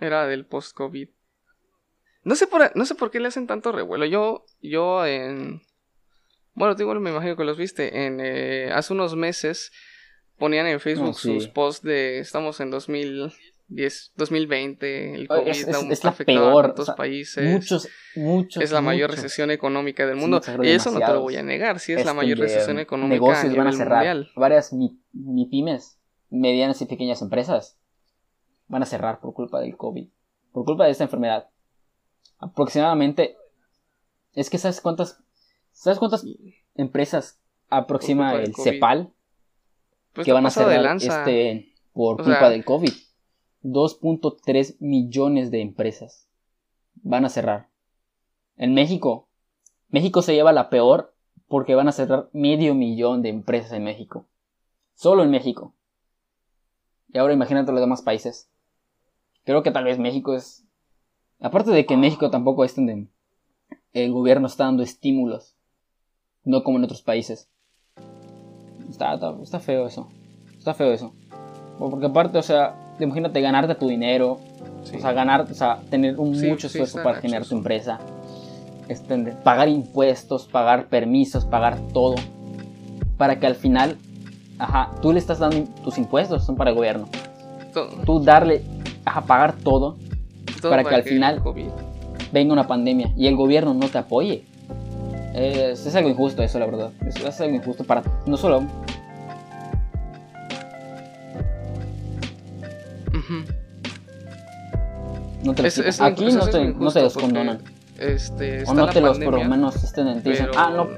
[0.01, 1.09] Era del post-COVID.
[2.25, 4.05] No sé por no sé por qué le hacen tanto revuelo.
[4.07, 5.61] Yo yo en
[6.55, 9.73] bueno, tú igual me imagino que los viste en eh, hace unos meses
[10.39, 11.29] ponían en Facebook sí.
[11.33, 16.65] sus posts de estamos en 2010, 2020, el COVID es- es- es la afectado peor,
[16.65, 17.51] a tantos o sea, países.
[17.51, 18.63] Muchos, muchos.
[18.63, 19.23] es la mayor muchos.
[19.25, 20.41] recesión económica del mundo.
[20.63, 21.79] y eso no te lo voy a negar.
[21.81, 23.99] Sí, es la Este, mayor de, recesión económica Negocios van a cerrar.
[23.99, 24.31] mundial.
[24.37, 25.99] Varias mi, mi pymes,
[26.31, 27.79] medianas y pequeñas empresas,
[28.69, 30.09] van a cerrar por culpa del COVID.
[30.53, 31.49] Por culpa de esta enfermedad.
[32.43, 33.37] Aproximadamente.
[34.35, 35.23] Es que ¿sabes cuántas.
[35.73, 36.27] ¿Sabes cuántas
[36.75, 38.63] empresas aproxima el COVID.
[38.65, 39.13] CEPAL
[40.13, 42.93] Pues que van a cerrar este por O culpa sea- del COVID.
[43.63, 46.29] 2.3 millones de empresas
[46.97, 47.69] van a cerrar.
[48.57, 49.29] En México,
[49.89, 51.15] México se lleva la peor
[51.49, 54.27] porque van a cerrar medio millón de empresas en México.
[54.95, 55.75] Solo en México.
[57.13, 58.51] Y ahora imagínate los demás países.
[59.45, 60.65] Creo que tal vez México es...
[61.43, 63.09] Aparte de que en México tampoco es donde
[63.93, 65.57] el gobierno está dando estímulos.
[66.45, 67.49] No como en otros países.
[68.89, 70.09] Está, está, está feo eso.
[70.57, 71.13] Está feo eso.
[71.79, 74.39] Porque aparte, o sea, imagínate ganarte tu dinero.
[74.85, 74.97] Sí.
[74.97, 77.99] O sea, ganar, o sea, tener un Sí, mucho esfuerzo para generar tu empresa.
[78.89, 82.17] Este, pagar impuestos, pagar permisos, pagar todo.
[83.17, 83.97] Para que al final,
[84.59, 87.09] ajá, tú le estás dando tus impuestos, son para el gobierno.
[87.73, 88.63] todo, Tú darle,
[89.05, 89.97] ajá, pagar todo,
[90.63, 91.43] todo para que al final-
[92.33, 94.45] venga una pandemia y el gobierno no te apoye.
[95.35, 96.91] Es, es algo injusto eso, la verdad.
[97.07, 98.63] Es, es algo injusto para no solo
[105.43, 107.59] no te Es- es aquí no te, no te los condonan
[107.99, 110.89] Este, o no te los por lo menos este, te dicen ah no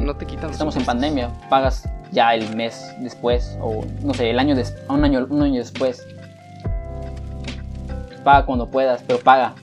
[0.00, 4.38] no te quitan estamos en pandemia pagas ya el mes después o no sé el
[4.38, 6.06] año des- un año un año después
[8.26, 9.54] paga cuando puedas pero paga.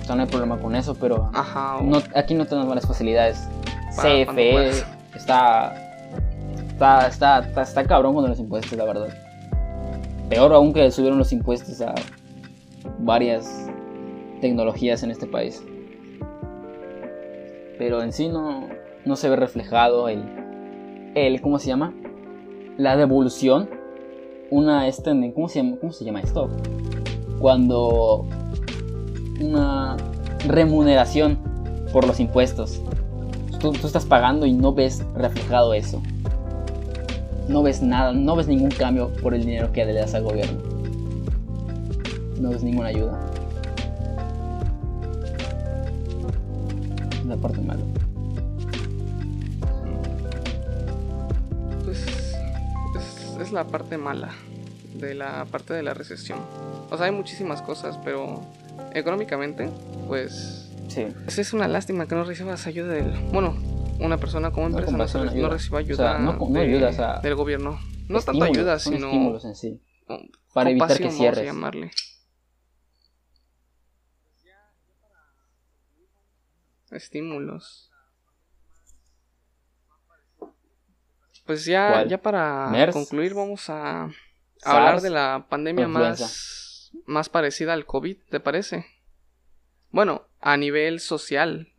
[0.00, 3.46] O sea no hay problema con eso pero Ajá, no, aquí no tenemos las facilidades.
[3.90, 4.70] CFE
[5.14, 5.74] está,
[6.66, 9.08] está está está cabrón con los impuestos la verdad.
[10.30, 11.94] Peor aún que subieron los impuestos a
[13.00, 13.68] varias
[14.40, 15.62] tecnologías en este país.
[17.78, 18.68] Pero en sí no,
[19.04, 20.24] no se ve reflejado el,
[21.14, 21.92] el ¿cómo se llama?
[22.78, 23.68] la devolución.
[24.48, 26.48] Una este ¿cómo se llama, cómo se llama esto?
[27.46, 28.26] Cuando
[29.40, 29.96] una
[30.48, 31.38] remuneración
[31.92, 32.80] por los impuestos.
[33.60, 36.02] Tú, estás pagando y no ves reflejado eso.
[37.46, 40.58] No ves nada no ves ningún cambio por el dinero que le das al gobierno.
[42.40, 43.16] No ves ninguna ayuda.
[47.28, 47.84] La parte mala.
[51.84, 52.04] Pues
[52.96, 54.30] es, es la parte mala
[54.98, 56.40] de la parte de la recesión.
[56.90, 58.42] O sea, hay muchísimas cosas, pero
[58.92, 59.68] económicamente,
[60.06, 63.56] pues sí pues, es una lástima que no recibas ayuda del, bueno,
[63.98, 65.48] una persona como No empresa no, no ayuda.
[65.48, 67.78] reciba O sea, ayuda, no- no de- ayuda, o sea, del gobierno.
[68.08, 69.80] No Estímulos, ayuda, sino estímulos en sí
[70.54, 71.90] para evitar que cierres llamarle.
[76.90, 77.90] Estímulos.
[81.44, 82.08] Pues ya, ¿Cuál?
[82.08, 82.92] ya para MERS.
[82.92, 84.08] concluir vamos a
[84.64, 86.18] hablar de la pandemia más,
[87.06, 88.86] más parecida al COVID, ¿te parece?
[89.90, 91.72] Bueno, a nivel social,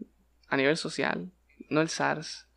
[0.48, 1.32] a nivel social,
[1.70, 2.48] no el SARS.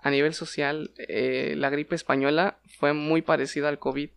[0.00, 4.10] A nivel social, eh, la gripe española fue muy parecida al COVID.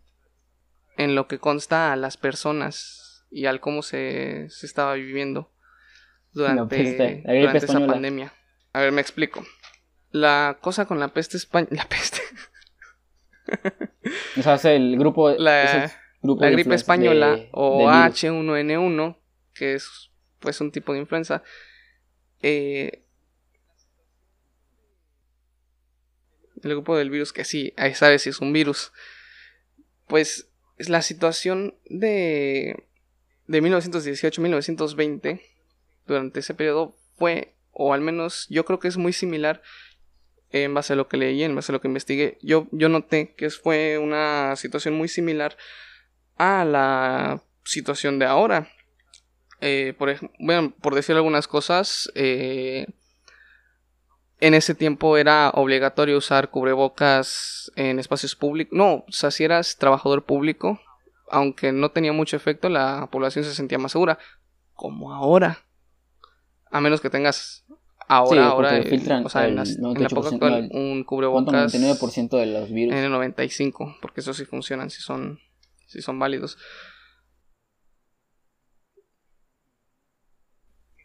[0.98, 5.50] en lo que consta a las personas y al cómo se, se estaba viviendo
[6.32, 8.32] durante, peste, la gripe durante esa pandemia.
[8.74, 9.42] A ver, me explico.
[10.10, 11.70] La cosa con la peste española...
[11.76, 12.20] La peste...
[14.38, 15.30] O sea, es el grupo.
[15.30, 18.22] La- es el grupo la gripe española de- o del virus.
[18.22, 19.16] H1N1,
[19.54, 21.42] que es pues un tipo de influenza,
[22.40, 23.02] eh,
[26.62, 28.92] el grupo del virus que sí, ahí sabes si es un virus,
[30.06, 30.48] pues
[30.78, 32.84] es la situación de,
[33.46, 35.40] de 1918-1920,
[36.06, 39.62] durante ese periodo fue, o al menos yo creo que es muy similar
[40.50, 43.34] en base a lo que leí, en base a lo que investigué, yo, yo noté
[43.34, 45.56] que fue una situación muy similar
[46.36, 48.68] a la situación de ahora.
[49.60, 52.86] Eh, por, bueno, por decir algunas cosas, eh,
[54.40, 58.76] en ese tiempo era obligatorio usar cubrebocas en espacios públicos.
[58.76, 60.80] No, o sea, si eras trabajador público,
[61.30, 64.18] aunque no tenía mucho efecto, la población se sentía más segura.
[64.74, 65.60] Como ahora.
[66.72, 67.64] A menos que tengas
[68.08, 70.78] ahora, Sí, ahora, eh, filtran o sea, en, las- en la época 98%, actual, no,
[70.80, 72.94] un cubrebocas 99% de los virus.
[72.96, 75.38] en el 95, porque eso sí funcionan, si son,
[75.92, 76.58] si son válidos.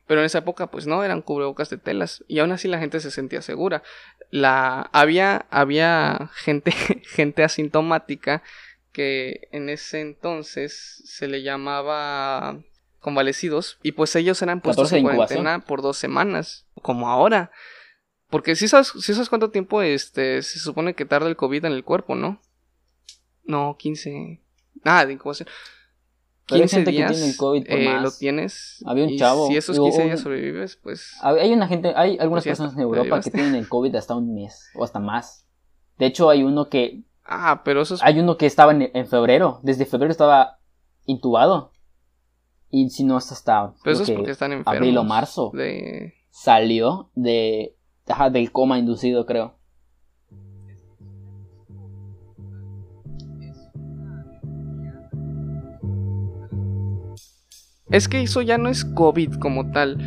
[0.07, 2.23] Pero en esa época, pues no, eran cubrebocas de telas.
[2.27, 3.83] Y aún así la gente se sentía segura.
[4.31, 6.71] La, había, había gente,
[7.03, 8.41] gente asintomática
[8.93, 12.57] que en ese entonces se le llamaba
[12.99, 13.79] convalecidos.
[13.83, 16.65] Y pues ellos eran puestos 14 de en cuarentena por dos semanas.
[16.81, 17.51] Como ahora.
[18.29, 21.73] Porque si sabes, sí sabes cuánto tiempo este, se supone que tarda el COVID en
[21.73, 22.41] el cuerpo, ¿no?
[23.43, 24.41] No, 15.
[24.84, 25.47] Nada de incubación.
[26.47, 28.03] Pero hay 15 gente que días tiene el COVID por eh, más.
[28.03, 28.84] lo tienes.
[28.86, 31.13] Había un y chavo, Si esos digo, 15 un- días sobrevives, pues.
[31.21, 34.34] Hay una gente, hay algunas Pues personas en Europa que tienen el COVID hasta un
[34.34, 35.45] mes o hasta más.
[35.97, 38.03] De hecho, hay uno que Ah, pero eso es.
[38.03, 39.59] hay uno que estaba en, en febrero.
[39.63, 40.59] Desde febrero estaba
[41.05, 41.73] intubado.
[42.69, 44.78] Y si no, hasta hasta pero eso es que porque están enfermos.
[44.78, 46.13] abril o marzo De.
[46.30, 47.75] salió de
[48.07, 49.56] ajá, del coma inducido, creo.
[57.89, 59.97] Es que eso ya no es COVID como tal.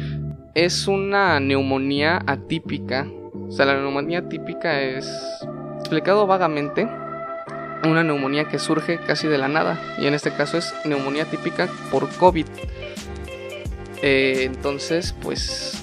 [0.55, 3.07] Es una neumonía atípica.
[3.49, 5.11] O sea, la neumonía atípica es,
[5.79, 6.87] explicado vagamente,
[7.85, 9.81] una neumonía que surge casi de la nada.
[9.99, 12.47] Y en este caso es neumonía típica por COVID.
[14.03, 15.83] Eh, entonces, pues...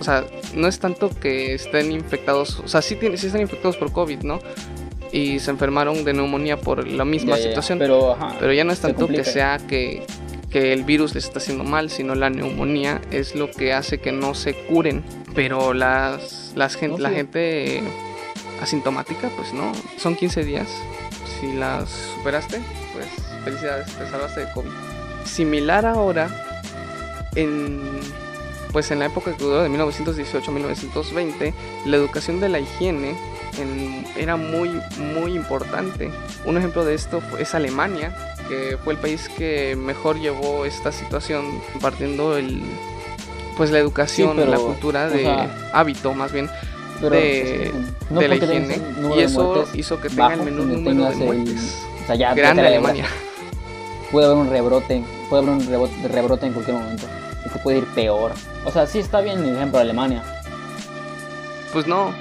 [0.00, 2.58] O sea, no es tanto que estén infectados.
[2.60, 4.40] O sea, sí, tienen- sí están infectados por COVID, ¿no?
[5.12, 7.48] Y se enfermaron de neumonía por la misma Ya, ya, ya.
[7.50, 7.78] situación.
[7.78, 10.02] Pero, ajá, Pero ya no es tanto que sea que,
[10.52, 14.12] que el virus les está haciendo mal, sino la neumonía es lo que hace que
[14.12, 15.02] no se curen.
[15.34, 17.82] Pero las, las gen- No, la gente
[18.60, 20.68] asintomática, pues no, son 15 días.
[21.40, 22.60] Si las superaste,
[22.92, 23.06] pues
[23.44, 24.68] felicidades, te salvaste de COVID.
[25.24, 26.28] Similar ahora,
[27.34, 27.80] en,
[28.72, 31.52] pues en la época que duró de 1918-1920,
[31.86, 33.14] la educación de la higiene
[33.58, 34.70] en- era muy,
[35.14, 36.10] muy importante.
[36.44, 38.16] Un ejemplo de esto es Alemania,
[38.48, 42.62] que fue el país que mejor llevó esta situación, compartiendo el,
[43.56, 46.48] pues la educación, pero, la cultura o de sea, hábito más bien
[47.00, 47.70] Pero, de,
[48.10, 48.78] no de la higiene.
[49.16, 51.82] Y eso hizo que tenga el menor número de el- muertes.
[52.02, 53.06] O sea, ya Grande Alemania.
[54.10, 57.06] Puede haber un rebrote, puede haber un rebote, rebrote en cualquier momento.
[57.52, 58.32] Te puede ir peor.
[58.64, 60.22] O sea, sí está bien el ejemplo de Alemania.
[61.72, 62.12] Pues no,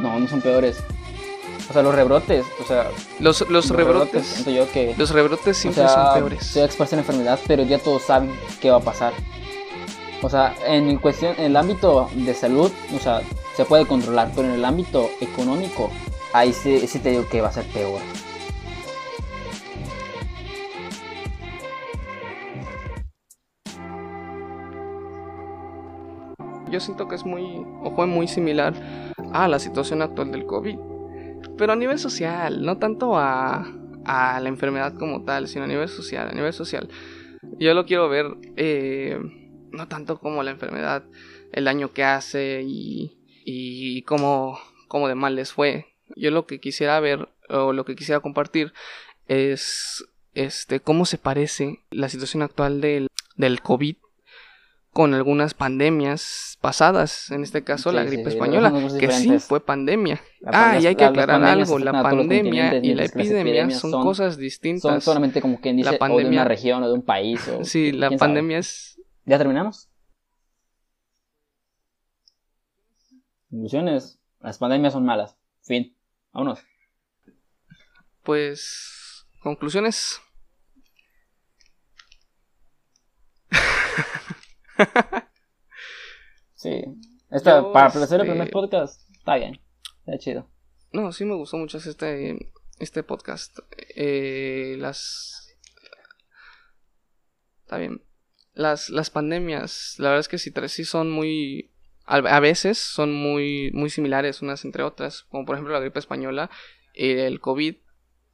[0.00, 0.78] No, no son peores.
[1.68, 5.60] O sea, los rebrotes, o sea, los, los rebrotes, siento yo que los rebrotes o
[5.60, 6.56] siempre sea, son peores.
[6.56, 8.30] A expresar la enfermedad, pero ya todos saben
[8.60, 9.12] qué va a pasar.
[10.22, 13.20] O sea, en cuestión, en el ámbito de salud, o sea,
[13.56, 15.90] se puede controlar, pero en el ámbito económico,
[16.32, 18.00] ahí sí, sí te digo que va a ser peor.
[26.70, 28.74] Yo siento que es muy, o fue muy similar
[29.32, 30.78] a la situación actual del COVID.
[31.56, 33.72] Pero a nivel social, no tanto a,
[34.04, 36.88] a la enfermedad como tal, sino a nivel social, a nivel social.
[37.58, 39.18] Yo lo quiero ver eh,
[39.70, 41.04] no tanto como la enfermedad,
[41.52, 44.58] el daño que hace y, y cómo,
[44.88, 45.86] cómo de mal les fue.
[46.16, 48.72] Yo lo que quisiera ver o lo que quisiera compartir
[49.28, 50.04] es
[50.34, 53.96] este cómo se parece la situación actual del, del COVID
[54.96, 59.38] con algunas pandemias pasadas, en este caso Sí, la gripe sí, española, son que sí
[59.40, 60.22] fue pandemia.
[60.40, 64.34] La Ah, y hay que aclarar algo, la pandemia y la epidemia son, son- cosas
[64.34, 65.04] Son distintas.
[65.04, 67.46] solamente como quien dice, La o de una región o de un país.
[67.48, 68.18] O, Sí, la sabe.
[68.18, 68.98] pandemia es...
[69.26, 69.90] ¿Ya terminamos?
[73.50, 74.18] Conclusiones.
[74.40, 75.36] Las pandemias son malas.
[75.62, 75.94] Fin.
[76.32, 76.60] Vámonos.
[78.22, 80.20] Pues conclusiones.
[86.54, 86.84] sí.
[87.30, 89.60] Esta, Yo, para hacer el este- primer podcast, está bien.
[90.06, 90.48] Está chido.
[90.92, 93.58] No, sí me gustó mucho este, este podcast.
[93.94, 95.56] Eh, las...
[97.62, 98.02] Está bien.
[98.54, 101.72] Las, las pandemias, la verdad es que sí, sí son muy...
[102.06, 105.98] A a veces son muy, muy similares unas entre otras, como por ejemplo la gripe
[105.98, 106.50] española
[106.94, 107.76] y el COVID,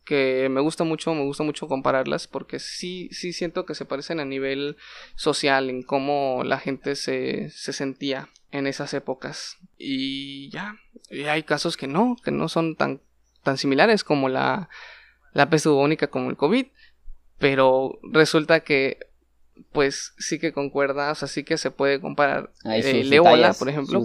[0.05, 4.21] que me gusta mucho, me gusta mucho compararlas porque sí, sí siento que se parecen
[4.21, 4.77] a nivel
[5.15, 9.59] social, en cómo la gente se, se sentía en esas épocas.
[9.79, 10.77] Y ya,
[11.11, 13.01] y hay casos que no, que no son tan,
[13.43, 14.69] tan similares como la,
[15.33, 16.67] la peste bubónica como el COVID,
[17.39, 18.99] pero resulta que
[19.71, 23.69] pues sí que concuerda, o sea, sí que se puede comparar eh, el ébola, por
[23.69, 24.05] ejemplo,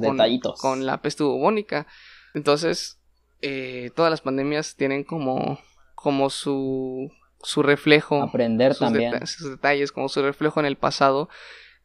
[0.59, 1.87] con la peste bubónica.
[2.33, 2.99] Entonces,
[3.41, 5.59] eh, todas las pandemias tienen como,
[5.97, 9.11] como su, su reflejo Aprender sus, también.
[9.13, 11.27] deta- sus detalles, como su reflejo en el pasado,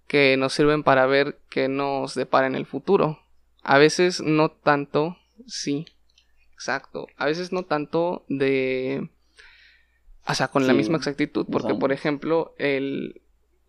[0.06, 3.18] que nos sirven para ver qué nos depara en el futuro.
[3.62, 5.86] A veces no tanto, sí,
[6.52, 7.06] exacto.
[7.16, 9.08] A veces no tanto de.
[10.28, 13.22] O sea, con la Sí, misma exactitud, porque por ejemplo, el,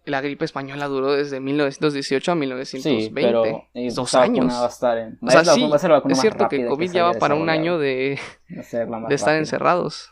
[0.06, 3.14] la gripe española duró desde 1918 a Sí, 1920.
[3.14, 4.52] pero eh, dos años.
[4.54, 6.18] Va a estar en, O sea, es la- sí, va a ser la vacuna es
[6.18, 8.20] más cierto que COVID ya va para un año de,
[9.10, 10.12] estar encerrados.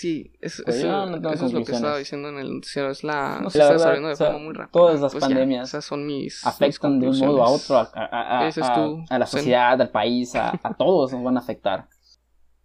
[0.00, 2.90] Sí, es- Pues eso, no es lo que estaba diciendo en el noticiero.
[2.90, 4.72] Es la, No, se la está verdad, de o sea, forma muy rápida.
[4.72, 6.46] todas las ya, pandemias esas son mis.
[6.46, 9.18] afectan mis de un modo a otro a, a- a- Ese es a- tu a
[9.18, 11.88] la sociedad, al país, a, a todos nos van a afectar.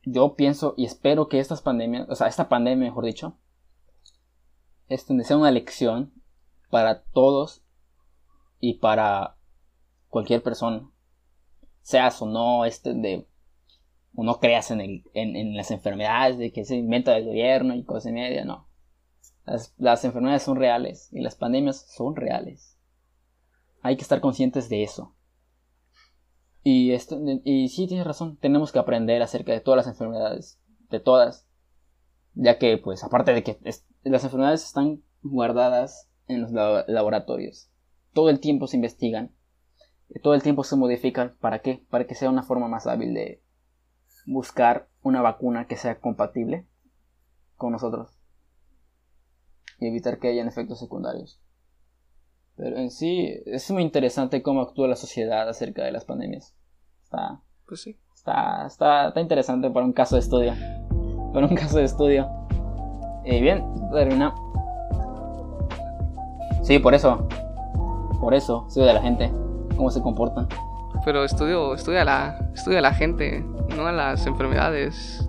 [0.04, 3.38] Yo pienso y espero que estas pandemias, o sea, esta pandemia, mejor dicho,
[4.88, 6.14] este, sea una lección
[6.70, 7.64] para todos
[8.62, 9.36] y para
[10.08, 10.90] cualquier persona.
[11.82, 13.28] Seas o no, este, de,
[14.16, 17.76] o no creas en, el, en, en las enfermedades de que se inventa el gobierno
[17.76, 18.68] y cosas y media, no.
[19.46, 22.78] Las, las enfermedades son reales y las pandemias son reales.
[23.82, 25.16] Hay que estar conscientes de eso.
[26.64, 30.60] Y, esto, y sí, tienes razón, tenemos que aprender acerca de todas las enfermedades,
[30.90, 31.48] de todas.
[32.34, 33.60] Ya que, pues, aparte de que
[34.04, 37.70] las enfermedades están guardadas en los labo- laboratorios.
[38.14, 39.36] Todo el tiempo se investigan.
[40.10, 41.38] y Todo el tiempo se modifican.
[41.40, 41.86] ¿Para qué?
[41.90, 43.44] Para que sea una forma más hábil de
[44.26, 46.66] buscar una vacuna que sea compatible
[47.56, 48.18] con nosotros.
[49.80, 51.42] Y evitar que hayan efectos secundarios.
[52.56, 56.56] Pero en sí es muy interesante cómo actúa la sociedad acerca de las pandemias.
[57.04, 58.00] Está, Pues sí.
[58.16, 60.54] está, está, está interesante para un caso de estudio.
[61.34, 62.30] Para un caso de estudio.
[63.26, 64.34] Y bien, termina.
[66.64, 67.28] Sí, por eso.
[68.22, 69.32] Por eso, estudio de la gente.
[69.76, 70.48] Cómo se comportan.
[71.04, 73.44] Pero estudio, estudia a la, estudia a la gente,
[73.76, 75.26] no a las enfermedades.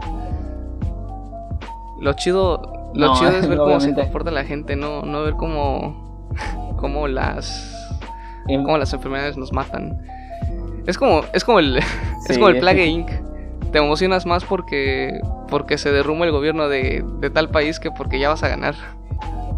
[2.00, 5.34] Lo chido, lo No, chido es ver cómo se comporta la gente, no, no ver
[5.34, 6.28] cómo,
[6.78, 7.74] cómo las,
[8.48, 9.98] Y- cómo las enfermedades nos matan.
[10.86, 11.78] Es como, es como el,
[12.28, 13.10] es como el Plague Inc.
[13.72, 18.18] Te emocionas más porque, porque se derrumba el gobierno de, de tal país que porque
[18.20, 18.74] ya vas a ganar.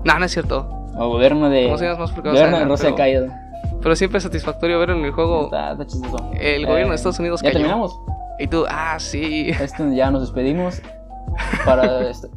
[0.05, 0.67] No, no es cierto.
[0.97, 1.61] O gobierno de.
[1.61, 2.71] Te emocionas más porque vas a Gobierno de ganar.
[2.71, 3.48] Rusia ha Pero, caído.
[3.83, 6.17] Pero siempre es satisfactorio ver en el juego Está, está chistoso.
[6.35, 7.59] el gobierno de Eh, Estados Unidos Ya cayó.
[7.61, 7.99] terminamos.
[8.39, 9.51] Y tú, ah, sí.
[9.51, 10.81] Este, ya nos despedimos.
[11.65, 12.29] Para este,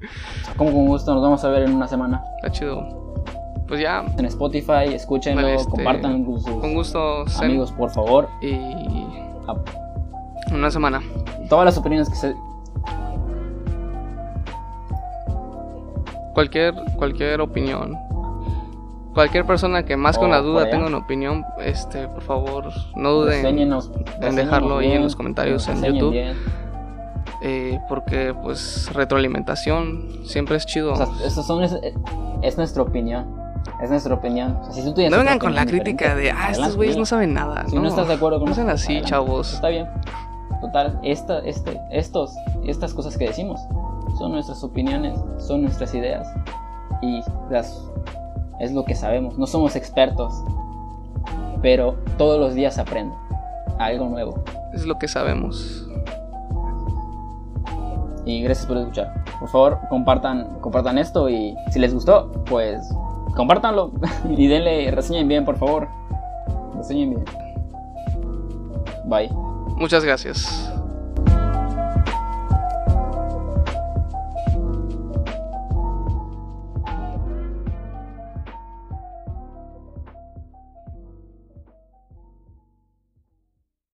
[0.58, 2.24] como con gusto, nos vamos a ver en una semana.
[2.38, 3.02] Está chido.
[3.68, 8.28] Pues ya, En Spotify, escúchenlo, este, compartan con sus con gusto, amigos, por favor.
[8.42, 8.54] Y
[9.48, 9.56] A-
[10.54, 11.02] una semana.
[11.50, 12.36] Todas las opiniones que se.
[16.34, 17.98] Cualquier, cualquier opinión.
[19.14, 23.43] Cualquier persona que más que una duda tenga una opinión, este, por favor, no duden
[23.43, 23.91] reséñenos-
[24.22, 26.12] en dejarlo ahí en bien, los comentarios en YouTube.
[26.12, 26.38] bien.
[27.43, 30.93] eh, porque pues retroalimentación siempre es chido.
[30.93, 31.76] O sea, eso son, es,
[32.41, 33.36] es nuestra opinión.
[33.82, 34.57] Es nuestra opinión.
[34.62, 37.34] O sea, si tú no vengan con la crítica de, ah, estos güeyes no saben
[37.34, 37.66] nada.
[37.68, 39.09] Si no, estás de acuerdo con No sean así, adelante.
[39.09, 39.53] chavos.
[39.55, 39.88] Está bien.
[40.62, 42.32] Total, esta, este, estos,
[42.66, 43.59] estas cosas que decimos
[44.20, 46.28] son nuestras opiniones, son nuestras ideas.
[47.01, 47.84] Y las,
[48.62, 49.38] es lo que sabemos.
[49.38, 50.34] No somos expertos.
[51.62, 53.16] Pero todos los días se aprende
[53.80, 54.43] algo nuevo.
[54.74, 55.88] Es lo que sabemos.
[58.26, 59.24] Y gracias por escuchar.
[59.39, 62.88] Por favor, compartan, compartan esto y si les gustó, pues
[63.36, 63.91] compártanlo
[64.30, 65.88] y denle, reseñen bien, por favor.
[66.76, 67.26] Reseñen bien.
[69.05, 69.30] Bye.
[69.76, 70.72] Muchas gracias.